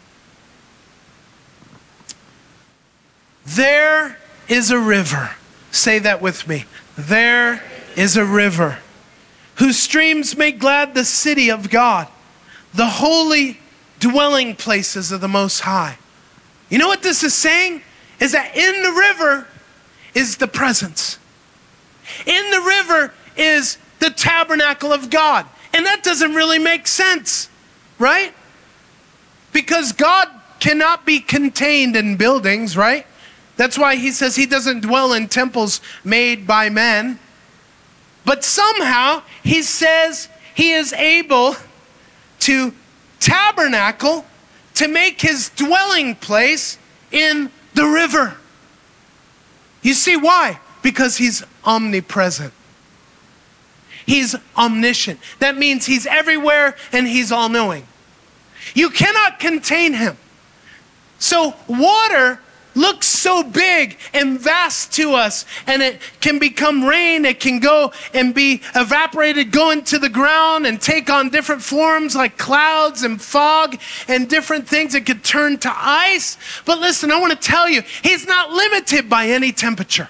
[3.45, 4.17] There
[4.47, 5.31] is a river
[5.73, 6.65] Say that with me.
[6.95, 7.63] There
[7.97, 8.77] is a river
[9.55, 12.07] whose streams make glad the city of God,
[12.75, 13.59] the holy
[13.99, 15.97] dwelling places of the Most High.
[16.69, 17.81] You know what this is saying?
[18.19, 19.47] Is that in the river
[20.13, 21.17] is the presence.
[22.27, 25.47] In the river is the tabernacle of God.
[25.73, 27.49] And that doesn't really make sense,
[27.97, 28.31] right?
[29.51, 33.07] Because God cannot be contained in buildings, right?
[33.55, 37.19] That's why he says he doesn't dwell in temples made by men.
[38.25, 41.55] But somehow he says he is able
[42.39, 42.73] to
[43.19, 44.25] tabernacle,
[44.75, 46.77] to make his dwelling place
[47.11, 48.35] in the river.
[49.81, 50.59] You see why?
[50.81, 52.53] Because he's omnipresent.
[54.05, 55.19] He's omniscient.
[55.39, 57.87] That means he's everywhere and he's all knowing.
[58.73, 60.17] You cannot contain him.
[61.19, 62.39] So, water
[62.75, 67.91] looks so big and vast to us and it can become rain it can go
[68.13, 73.21] and be evaporated go into the ground and take on different forms like clouds and
[73.21, 74.95] fog and different things.
[74.95, 76.37] It could turn to ice.
[76.65, 80.09] But listen i want to tell you he's not limited by any temperature.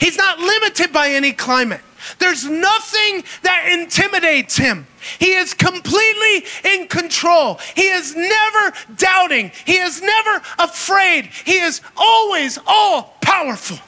[0.00, 1.82] He's not limited by any climate
[2.18, 4.86] there's nothing that intimidates him.
[5.18, 7.60] He is completely in control.
[7.74, 9.52] He is never doubting.
[9.64, 11.26] He is never afraid.
[11.44, 13.78] He is always all powerful.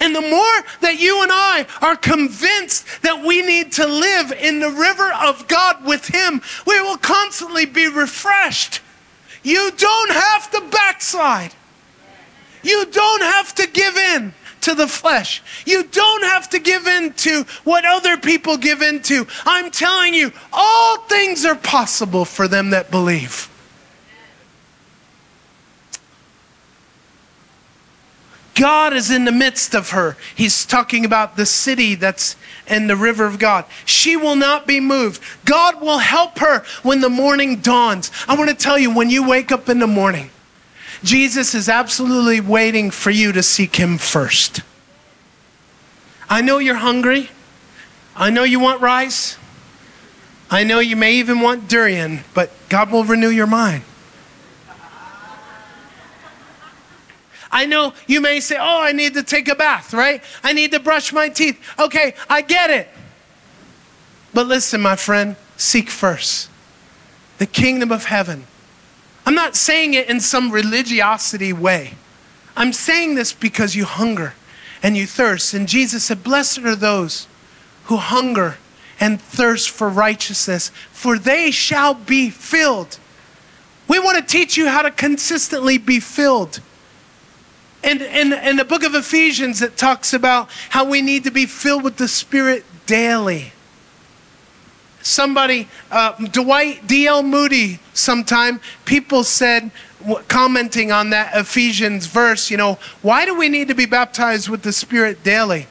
[0.00, 4.58] And the more that you and I are convinced that we need to live in
[4.58, 8.80] the river of God with Him, we will constantly be refreshed.
[9.42, 11.54] You don't have to backslide.
[12.62, 15.42] You don't have to give in to the flesh.
[15.66, 19.26] You don't have to give in to what other people give in to.
[19.44, 23.48] I'm telling you, all things are possible for them that believe.
[28.60, 30.18] God is in the midst of her.
[30.34, 32.36] He's talking about the city that's
[32.66, 33.64] in the river of God.
[33.86, 35.22] She will not be moved.
[35.46, 38.10] God will help her when the morning dawns.
[38.28, 40.28] I want to tell you, when you wake up in the morning,
[41.02, 44.60] Jesus is absolutely waiting for you to seek him first.
[46.28, 47.30] I know you're hungry.
[48.14, 49.38] I know you want rice.
[50.50, 53.82] I know you may even want durian, but God will renew your mind.
[57.52, 60.22] I know you may say, Oh, I need to take a bath, right?
[60.44, 61.60] I need to brush my teeth.
[61.78, 62.88] Okay, I get it.
[64.32, 66.48] But listen, my friend, seek first
[67.38, 68.46] the kingdom of heaven.
[69.30, 71.94] I'm not saying it in some religiosity way.
[72.56, 74.34] I'm saying this because you hunger
[74.82, 75.54] and you thirst.
[75.54, 77.28] And Jesus said, Blessed are those
[77.84, 78.56] who hunger
[78.98, 82.98] and thirst for righteousness, for they shall be filled.
[83.86, 86.60] We want to teach you how to consistently be filled.
[87.84, 91.84] And in, the book of Ephesians, it talks about how we need to be filled
[91.84, 93.52] with the Spirit daily.
[95.10, 97.24] Somebody, uh, Dwight D.L.
[97.24, 99.72] Moody, sometime, people said,
[100.28, 104.62] commenting on that Ephesians verse, you know, why do we need to be baptized with
[104.62, 105.66] the Spirit daily?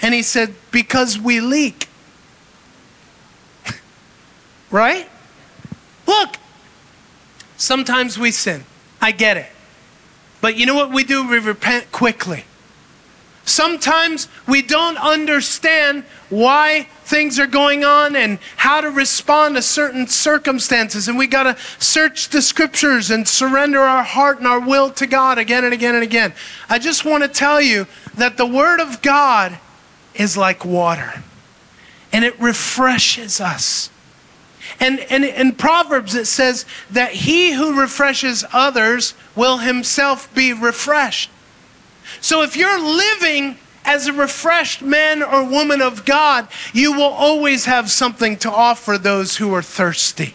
[0.00, 1.88] And he said, because we leak.
[4.70, 5.10] right?
[6.06, 6.36] Look,
[7.56, 8.64] sometimes we sin.
[9.02, 9.50] I get it.
[10.40, 11.28] But you know what we do?
[11.28, 12.44] We repent quickly.
[13.48, 20.06] Sometimes we don't understand why things are going on and how to respond to certain
[20.06, 21.08] circumstances.
[21.08, 25.06] And we got to search the scriptures and surrender our heart and our will to
[25.06, 26.34] God again and again and again.
[26.68, 27.86] I just want to tell you
[28.16, 29.58] that the Word of God
[30.14, 31.22] is like water
[32.12, 33.90] and it refreshes us.
[34.78, 41.30] And, and in Proverbs, it says that he who refreshes others will himself be refreshed.
[42.20, 47.64] So if you're living as a refreshed man or woman of God, you will always
[47.64, 50.34] have something to offer those who are thirsty.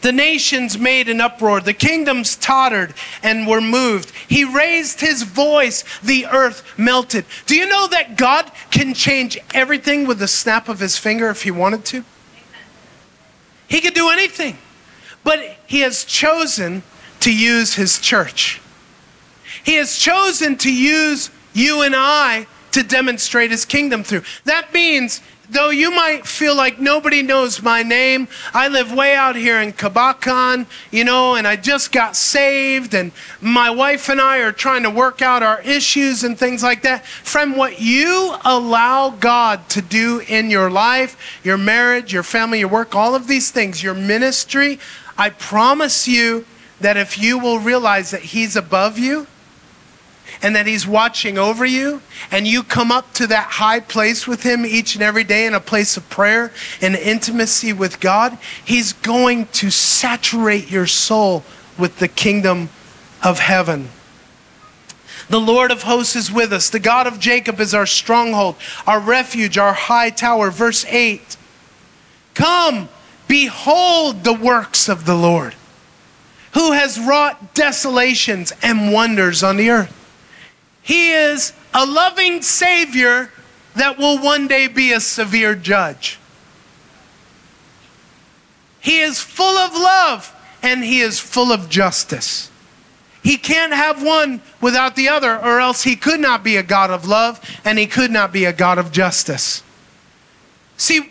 [0.00, 1.60] The nations made an uproar.
[1.60, 4.12] The kingdoms tottered and were moved.
[4.28, 5.82] He raised his voice.
[6.00, 7.24] The earth melted.
[7.46, 11.42] Do you know that God can change everything with the snap of his finger if
[11.42, 12.04] he wanted to?
[13.66, 14.56] He could do anything.
[15.24, 16.84] But he has chosen
[17.20, 18.60] to use his church.
[19.64, 24.22] He has chosen to use you and I to demonstrate his kingdom through.
[24.44, 29.36] That means though you might feel like nobody knows my name, I live way out
[29.36, 34.38] here in Kabacan, you know, and I just got saved, and my wife and I
[34.38, 37.06] are trying to work out our issues and things like that.
[37.06, 42.68] Friend, what you allow God to do in your life, your marriage, your family, your
[42.68, 44.78] work, all of these things, your ministry,
[45.16, 46.44] I promise you
[46.80, 49.26] that if you will realize that He's above you,
[50.42, 52.00] and that He's watching over you,
[52.30, 55.54] and you come up to that high place with Him each and every day in
[55.54, 61.44] a place of prayer and intimacy with God, He's going to saturate your soul
[61.78, 62.68] with the kingdom
[63.22, 63.88] of heaven.
[65.28, 66.70] The Lord of hosts is with us.
[66.70, 68.56] The God of Jacob is our stronghold,
[68.86, 70.50] our refuge, our high tower.
[70.50, 71.36] Verse 8
[72.34, 72.88] Come,
[73.26, 75.54] behold the works of the Lord,
[76.58, 79.94] who has wrought desolations and wonders on the earth.
[80.82, 83.30] He is a loving Savior
[83.76, 86.18] that will one day be a severe judge.
[88.80, 92.50] He is full of love and he is full of justice.
[93.22, 96.90] He can't have one without the other, or else he could not be a God
[96.90, 99.62] of love and he could not be a God of justice.
[100.76, 101.08] See,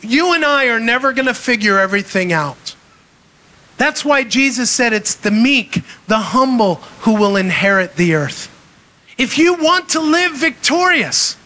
[0.00, 2.67] you and I are never going to figure everything out.
[3.78, 8.54] That's why Jesus said it's the meek, the humble, who will inherit the earth.
[9.16, 11.36] If you want to live victorious,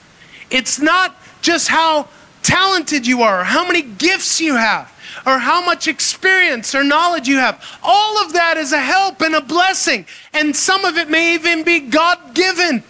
[0.50, 2.08] it's not just how
[2.42, 4.92] talented you are, or how many gifts you have,
[5.26, 7.62] or how much experience or knowledge you have.
[7.82, 11.62] All of that is a help and a blessing, and some of it may even
[11.62, 12.82] be God given.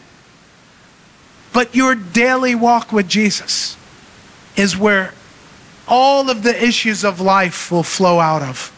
[1.53, 3.76] But your daily walk with Jesus
[4.57, 5.12] is where
[5.86, 8.72] all of the issues of life will flow out of.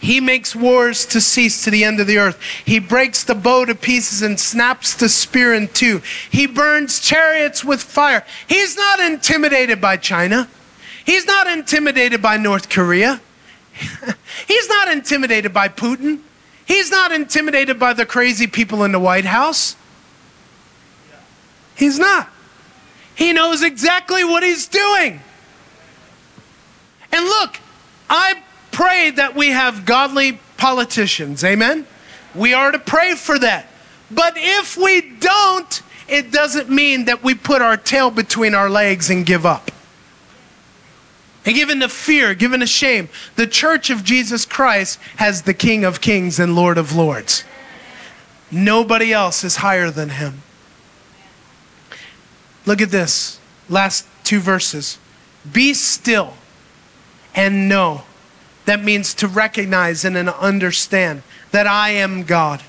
[0.00, 2.40] He makes wars to cease to the end of the earth.
[2.64, 6.00] He breaks the bow to pieces and snaps the spear in two.
[6.30, 8.24] He burns chariots with fire.
[8.48, 10.48] He's not intimidated by China.
[11.04, 13.20] He's not intimidated by North Korea.
[14.48, 16.20] He's not intimidated by Putin.
[16.66, 19.76] He's not intimidated by the crazy people in the White House.
[21.74, 22.28] He's not.
[23.14, 25.20] He knows exactly what he's doing.
[27.12, 27.56] And look,
[28.08, 28.42] I
[28.80, 31.44] pray that we have godly politicians.
[31.44, 31.86] Amen?
[32.34, 33.66] We are to pray for that.
[34.10, 39.10] But if we don't, it doesn't mean that we put our tail between our legs
[39.10, 39.70] and give up.
[41.44, 45.84] And given the fear, given the shame, the church of Jesus Christ has the King
[45.84, 47.44] of Kings and Lord of Lords.
[48.50, 50.42] Nobody else is higher than him.
[52.64, 53.38] Look at this.
[53.68, 54.98] Last two verses.
[55.52, 56.32] Be still
[57.34, 58.04] and know.
[58.66, 62.62] That means to recognize and understand that I am God.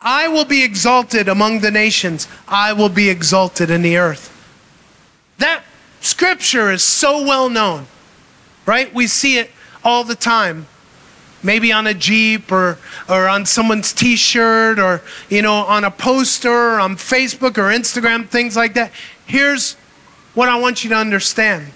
[0.00, 4.34] I will be exalted among the nations, I will be exalted in the earth.
[5.38, 5.64] That
[6.00, 7.86] scripture is so well known,
[8.64, 8.92] right?
[8.94, 9.50] We see it
[9.84, 10.66] all the time.
[11.40, 15.90] Maybe on a Jeep or, or on someone's t shirt or, you know, on a
[15.90, 18.90] poster or on Facebook or Instagram, things like that.
[19.24, 19.74] Here's
[20.34, 21.72] what I want you to understand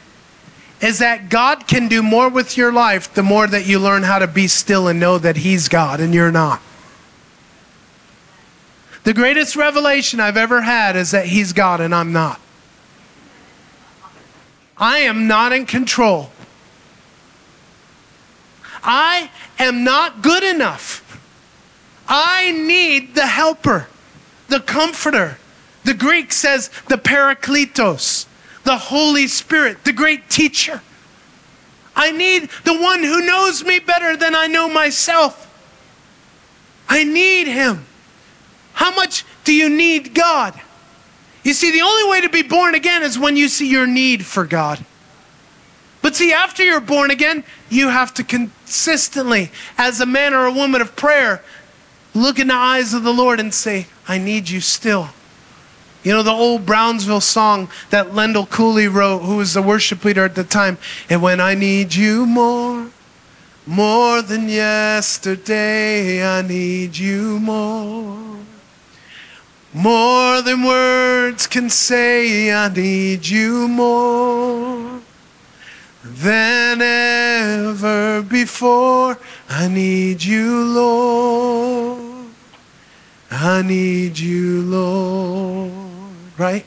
[0.82, 4.18] is that God can do more with your life the more that you learn how
[4.18, 6.60] to be still and know that He's God and you're not.
[9.04, 12.40] The greatest revelation I've ever had is that He's God and I'm not.
[14.76, 16.32] I am not in control.
[18.82, 19.30] I
[19.60, 20.98] am not good enough.
[22.08, 23.86] I need the helper,
[24.48, 25.38] the comforter.
[25.84, 28.26] The Greek says the parakletos,
[28.64, 30.82] the Holy Spirit, the great teacher.
[31.94, 35.48] I need the one who knows me better than I know myself.
[36.88, 37.84] I need him.
[38.74, 40.58] How much do you need God?
[41.44, 44.24] You see, the only way to be born again is when you see your need
[44.24, 44.84] for God.
[46.00, 50.52] But see, after you're born again, you have to consistently, as a man or a
[50.52, 51.42] woman of prayer,
[52.14, 55.10] look in the eyes of the Lord and say, I need you still.
[56.02, 60.24] You know, the old Brownsville song that Lindell Cooley wrote, who was the worship leader
[60.24, 60.78] at the time.
[61.08, 62.90] And when I need you more,
[63.66, 68.38] more than yesterday, I need you more.
[69.72, 75.00] More than words can say, I need you more
[76.04, 79.18] than ever before.
[79.48, 82.26] I need you, Lord.
[83.30, 85.91] I need you, Lord.
[86.38, 86.66] Right?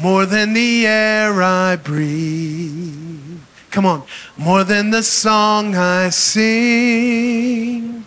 [0.00, 3.40] More than the air I breathe.
[3.70, 4.04] Come on.
[4.36, 8.04] More than the song I sing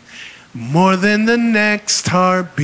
[0.57, 2.63] more than the next heartbeat,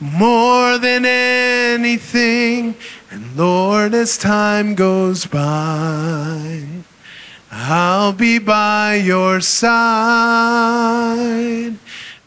[0.00, 2.74] more than anything.
[3.10, 6.64] And Lord, as time goes by,
[7.52, 9.68] I'll be by your side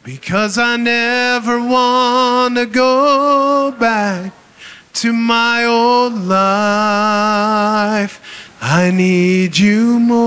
[0.03, 4.33] because I never want to go back
[4.93, 8.19] to my old life.
[8.61, 10.23] I need you more.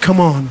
[0.00, 0.50] Come on.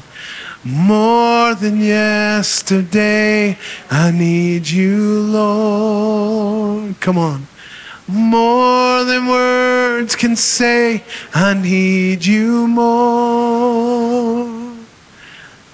[0.63, 3.57] More than yesterday,
[3.89, 6.99] I need you, Lord.
[6.99, 7.47] Come on.
[8.07, 14.45] More than words can say, I need you more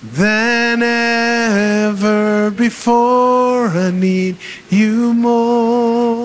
[0.01, 3.67] than ever before.
[3.67, 4.37] I need
[4.69, 6.23] you more.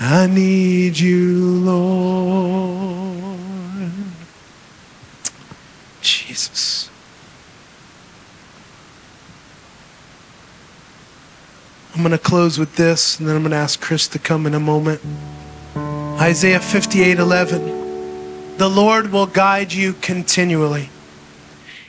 [0.00, 2.88] I need you, Lord.
[6.00, 6.88] Jesus.
[11.94, 14.46] I'm going to close with this, and then I'm going to ask Chris to come
[14.46, 15.00] in a moment.
[16.20, 18.56] Isaiah 58 11.
[18.56, 20.90] The Lord will guide you continually.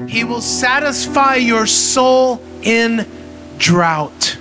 [0.08, 3.08] He will satisfy your soul in
[3.58, 4.38] drought.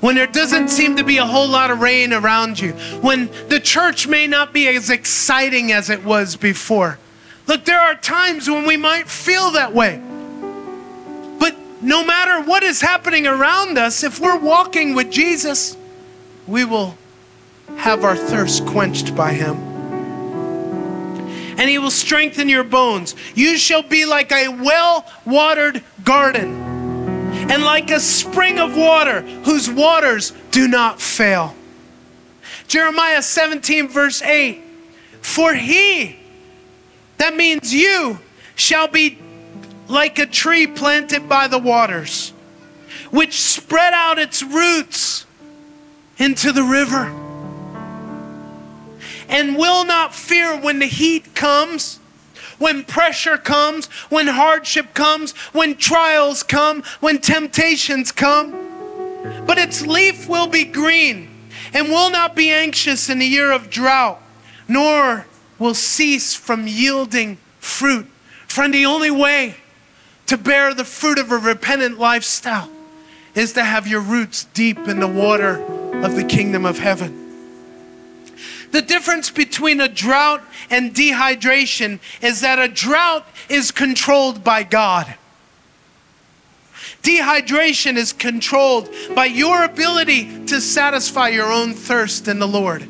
[0.00, 3.60] When there doesn't seem to be a whole lot of rain around you, when the
[3.60, 6.98] church may not be as exciting as it was before,
[7.46, 10.00] Look, there are times when we might feel that way.
[11.38, 15.76] But no matter what is happening around us, if we're walking with Jesus,
[16.46, 16.96] we will
[17.76, 19.73] have our thirst quenched by Him.
[21.56, 23.14] And He will strengthen your bones.
[23.34, 26.62] You shall be like a well watered garden
[27.50, 31.54] and like a spring of water whose waters do not fail.
[32.68, 34.62] Jeremiah 17, verse 8
[35.20, 36.18] For He
[37.18, 38.18] that means you
[38.56, 39.18] shall be
[39.88, 42.32] like a tree planted by the waters,
[43.10, 45.26] which spread out its roots
[46.18, 47.10] into the river,
[49.28, 51.98] and will not fear when the heat comes,
[52.58, 58.52] when pressure comes, when hardship comes, when trials come, when temptations come.
[59.46, 61.30] But its leaf will be green
[61.72, 64.20] and will not be anxious in the year of drought,
[64.68, 65.26] nor
[65.58, 68.08] will cease from yielding fruit
[68.54, 69.56] Friend, the only way
[70.26, 72.70] to bear the fruit of a repentant lifestyle
[73.34, 75.60] is to have your roots deep in the water
[76.04, 77.23] of the kingdom of heaven.
[78.74, 85.14] The difference between a drought and dehydration is that a drought is controlled by God.
[87.04, 92.88] Dehydration is controlled by your ability to satisfy your own thirst in the Lord.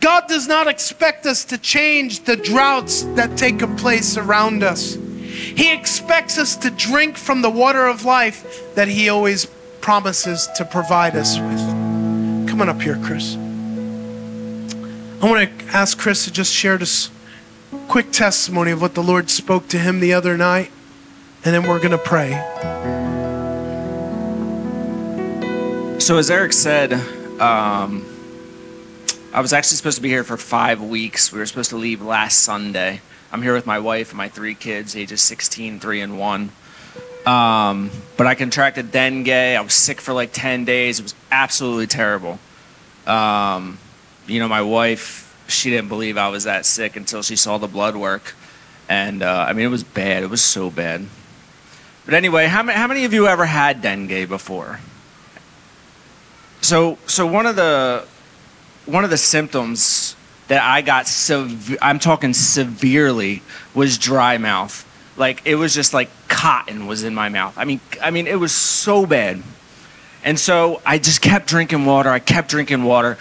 [0.00, 4.96] God does not expect us to change the droughts that take place around us.
[4.96, 9.46] He expects us to drink from the water of life that He always
[9.80, 11.73] promises to provide us with.
[12.54, 13.34] Come on up here, Chris.
[13.34, 17.10] I want to ask Chris to just share this
[17.88, 20.70] quick testimony of what the Lord spoke to him the other night,
[21.44, 22.30] and then we're going to pray.
[25.98, 26.92] So, as Eric said,
[27.40, 28.06] um,
[29.32, 31.32] I was actually supposed to be here for five weeks.
[31.32, 33.00] We were supposed to leave last Sunday.
[33.32, 36.52] I'm here with my wife and my three kids, ages 16, 3, and 1.
[37.26, 39.28] Um, but I contracted dengue.
[39.28, 41.00] I was sick for like 10 days.
[41.00, 42.38] It was absolutely terrible.
[43.06, 43.78] Um,
[44.26, 47.66] you know, my wife, she didn't believe I was that sick until she saw the
[47.66, 48.34] blood work.
[48.88, 50.22] And uh, I mean, it was bad.
[50.22, 51.06] It was so bad.
[52.04, 54.80] But anyway, how many, how many of you ever had dengue before?
[56.60, 58.06] So, so one of the
[58.86, 60.14] one of the symptoms
[60.48, 63.42] that I got, sev- I'm talking severely,
[63.74, 64.86] was dry mouth.
[65.16, 67.56] Like it was just like cotton was in my mouth.
[67.56, 69.42] I mean, I mean, it was so bad.
[70.24, 72.10] And so I just kept drinking water.
[72.10, 73.18] I kept drinking water.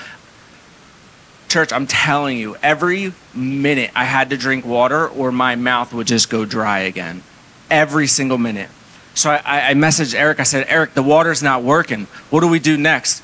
[1.49, 6.07] Church, I'm telling you, every minute I had to drink water or my mouth would
[6.07, 7.21] just go dry again.
[7.69, 8.69] Every single minute.
[9.15, 10.39] So I, I messaged Eric.
[10.39, 12.07] I said, Eric, the water's not working.
[12.29, 13.21] What do we do next?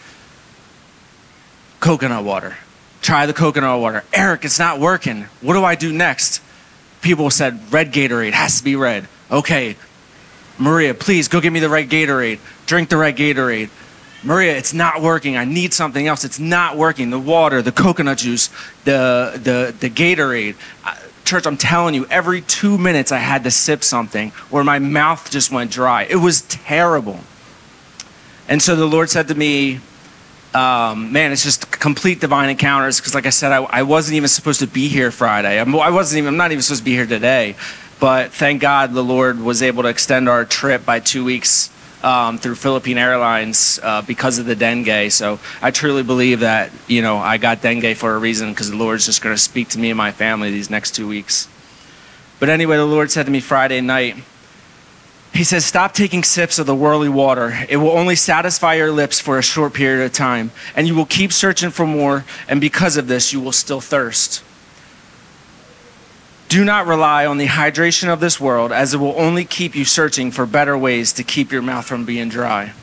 [1.80, 2.58] Coconut water.
[3.02, 4.04] Try the coconut water.
[4.14, 5.24] Eric, it's not working.
[5.42, 6.42] What do I do next?
[7.02, 9.08] People said, red Gatorade has to be red.
[9.32, 9.76] Okay,
[10.58, 12.40] Maria, please go get me the red Gatorade.
[12.66, 13.70] Drink the red Gatorade.
[14.22, 15.38] Maria, it's not working.
[15.38, 16.26] I need something else.
[16.26, 17.10] It's not working.
[17.10, 18.50] The water, the coconut juice,
[18.84, 20.56] the the the Gatorade.
[21.24, 25.30] Church, I'm telling you, every two minutes I had to sip something, or my mouth
[25.32, 26.04] just went dry.
[26.04, 27.20] It was terrible.
[28.50, 29.80] And so the Lord said to me,
[30.54, 33.00] um, man, it's just complete divine encounters.
[33.00, 35.60] Because, like I said, I, I, wasn't even supposed to be here Friday.
[35.60, 36.30] I'm, I wasn't even.
[36.30, 37.56] I'm not even supposed to be here today.
[38.00, 41.70] But thank God the Lord was able to extend our trip by two weeks
[42.04, 45.12] um, through Philippine Airlines uh, because of the dengue.
[45.12, 48.78] So I truly believe that you know I got dengue for a reason because the
[48.78, 51.48] Lord's just going to speak to me and my family these next two weeks.
[52.40, 54.16] But anyway, the Lord said to me Friday night.
[55.40, 57.66] He says, Stop taking sips of the worldly water.
[57.70, 61.06] It will only satisfy your lips for a short period of time, and you will
[61.06, 64.44] keep searching for more, and because of this, you will still thirst.
[66.50, 69.86] Do not rely on the hydration of this world, as it will only keep you
[69.86, 72.74] searching for better ways to keep your mouth from being dry.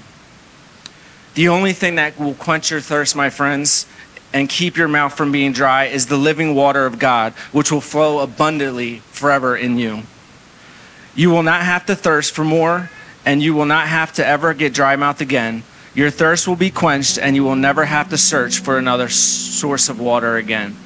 [1.34, 3.86] The only thing that will quench your thirst, my friends,
[4.32, 7.82] and keep your mouth from being dry is the living water of God, which will
[7.82, 10.04] flow abundantly forever in you.
[11.16, 12.90] You will not have to thirst for more,
[13.24, 15.62] and you will not have to ever get dry mouth again.
[15.94, 19.88] Your thirst will be quenched, and you will never have to search for another source
[19.88, 20.76] of water again.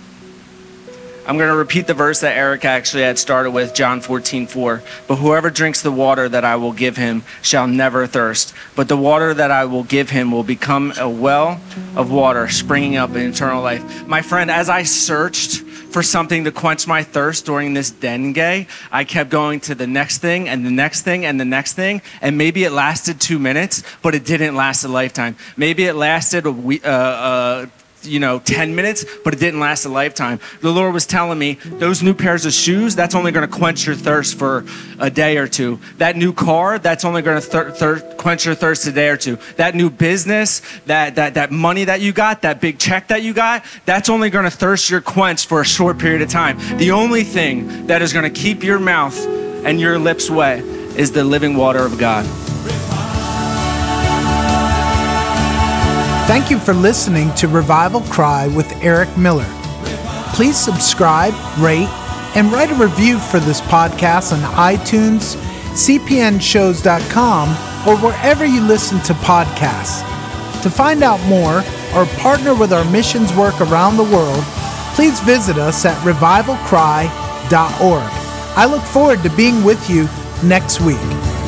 [1.27, 4.83] I'm going to repeat the verse that Eric actually had started with, John 14, 4.
[5.07, 8.55] But whoever drinks the water that I will give him shall never thirst.
[8.75, 11.61] But the water that I will give him will become a well
[11.95, 14.07] of water springing up in eternal life.
[14.07, 19.05] My friend, as I searched for something to quench my thirst during this dengue, I
[19.05, 22.03] kept going to the next thing and the next thing and the next thing.
[22.21, 25.37] And maybe it lasted two minutes, but it didn't last a lifetime.
[25.57, 27.67] Maybe it lasted a week, uh, uh,
[28.03, 30.41] you know 10 minutes but it didn't last a lifetime.
[30.61, 33.87] The lord was telling me those new pairs of shoes that's only going to quench
[33.87, 34.65] your thirst for
[34.99, 35.81] a day or two.
[35.99, 39.17] That new car that's only going to thir- thir- quench your thirst a day or
[39.17, 39.37] two.
[39.57, 43.33] That new business that, that that money that you got that big check that you
[43.35, 46.59] got that's only going to thirst your quench for a short period of time.
[46.79, 49.17] The only thing that is going to keep your mouth
[49.65, 52.27] and your lips wet is the living water of god
[56.31, 59.49] Thank you for listening to Revival Cry with Eric Miller.
[60.33, 61.89] Please subscribe, rate,
[62.37, 65.35] and write a review for this podcast on iTunes,
[65.75, 67.49] cpnshows.com,
[67.89, 70.05] or wherever you listen to podcasts.
[70.63, 71.65] To find out more
[71.97, 74.45] or partner with our missions work around the world,
[74.95, 78.11] please visit us at revivalcry.org.
[78.57, 80.09] I look forward to being with you
[80.45, 81.40] next week.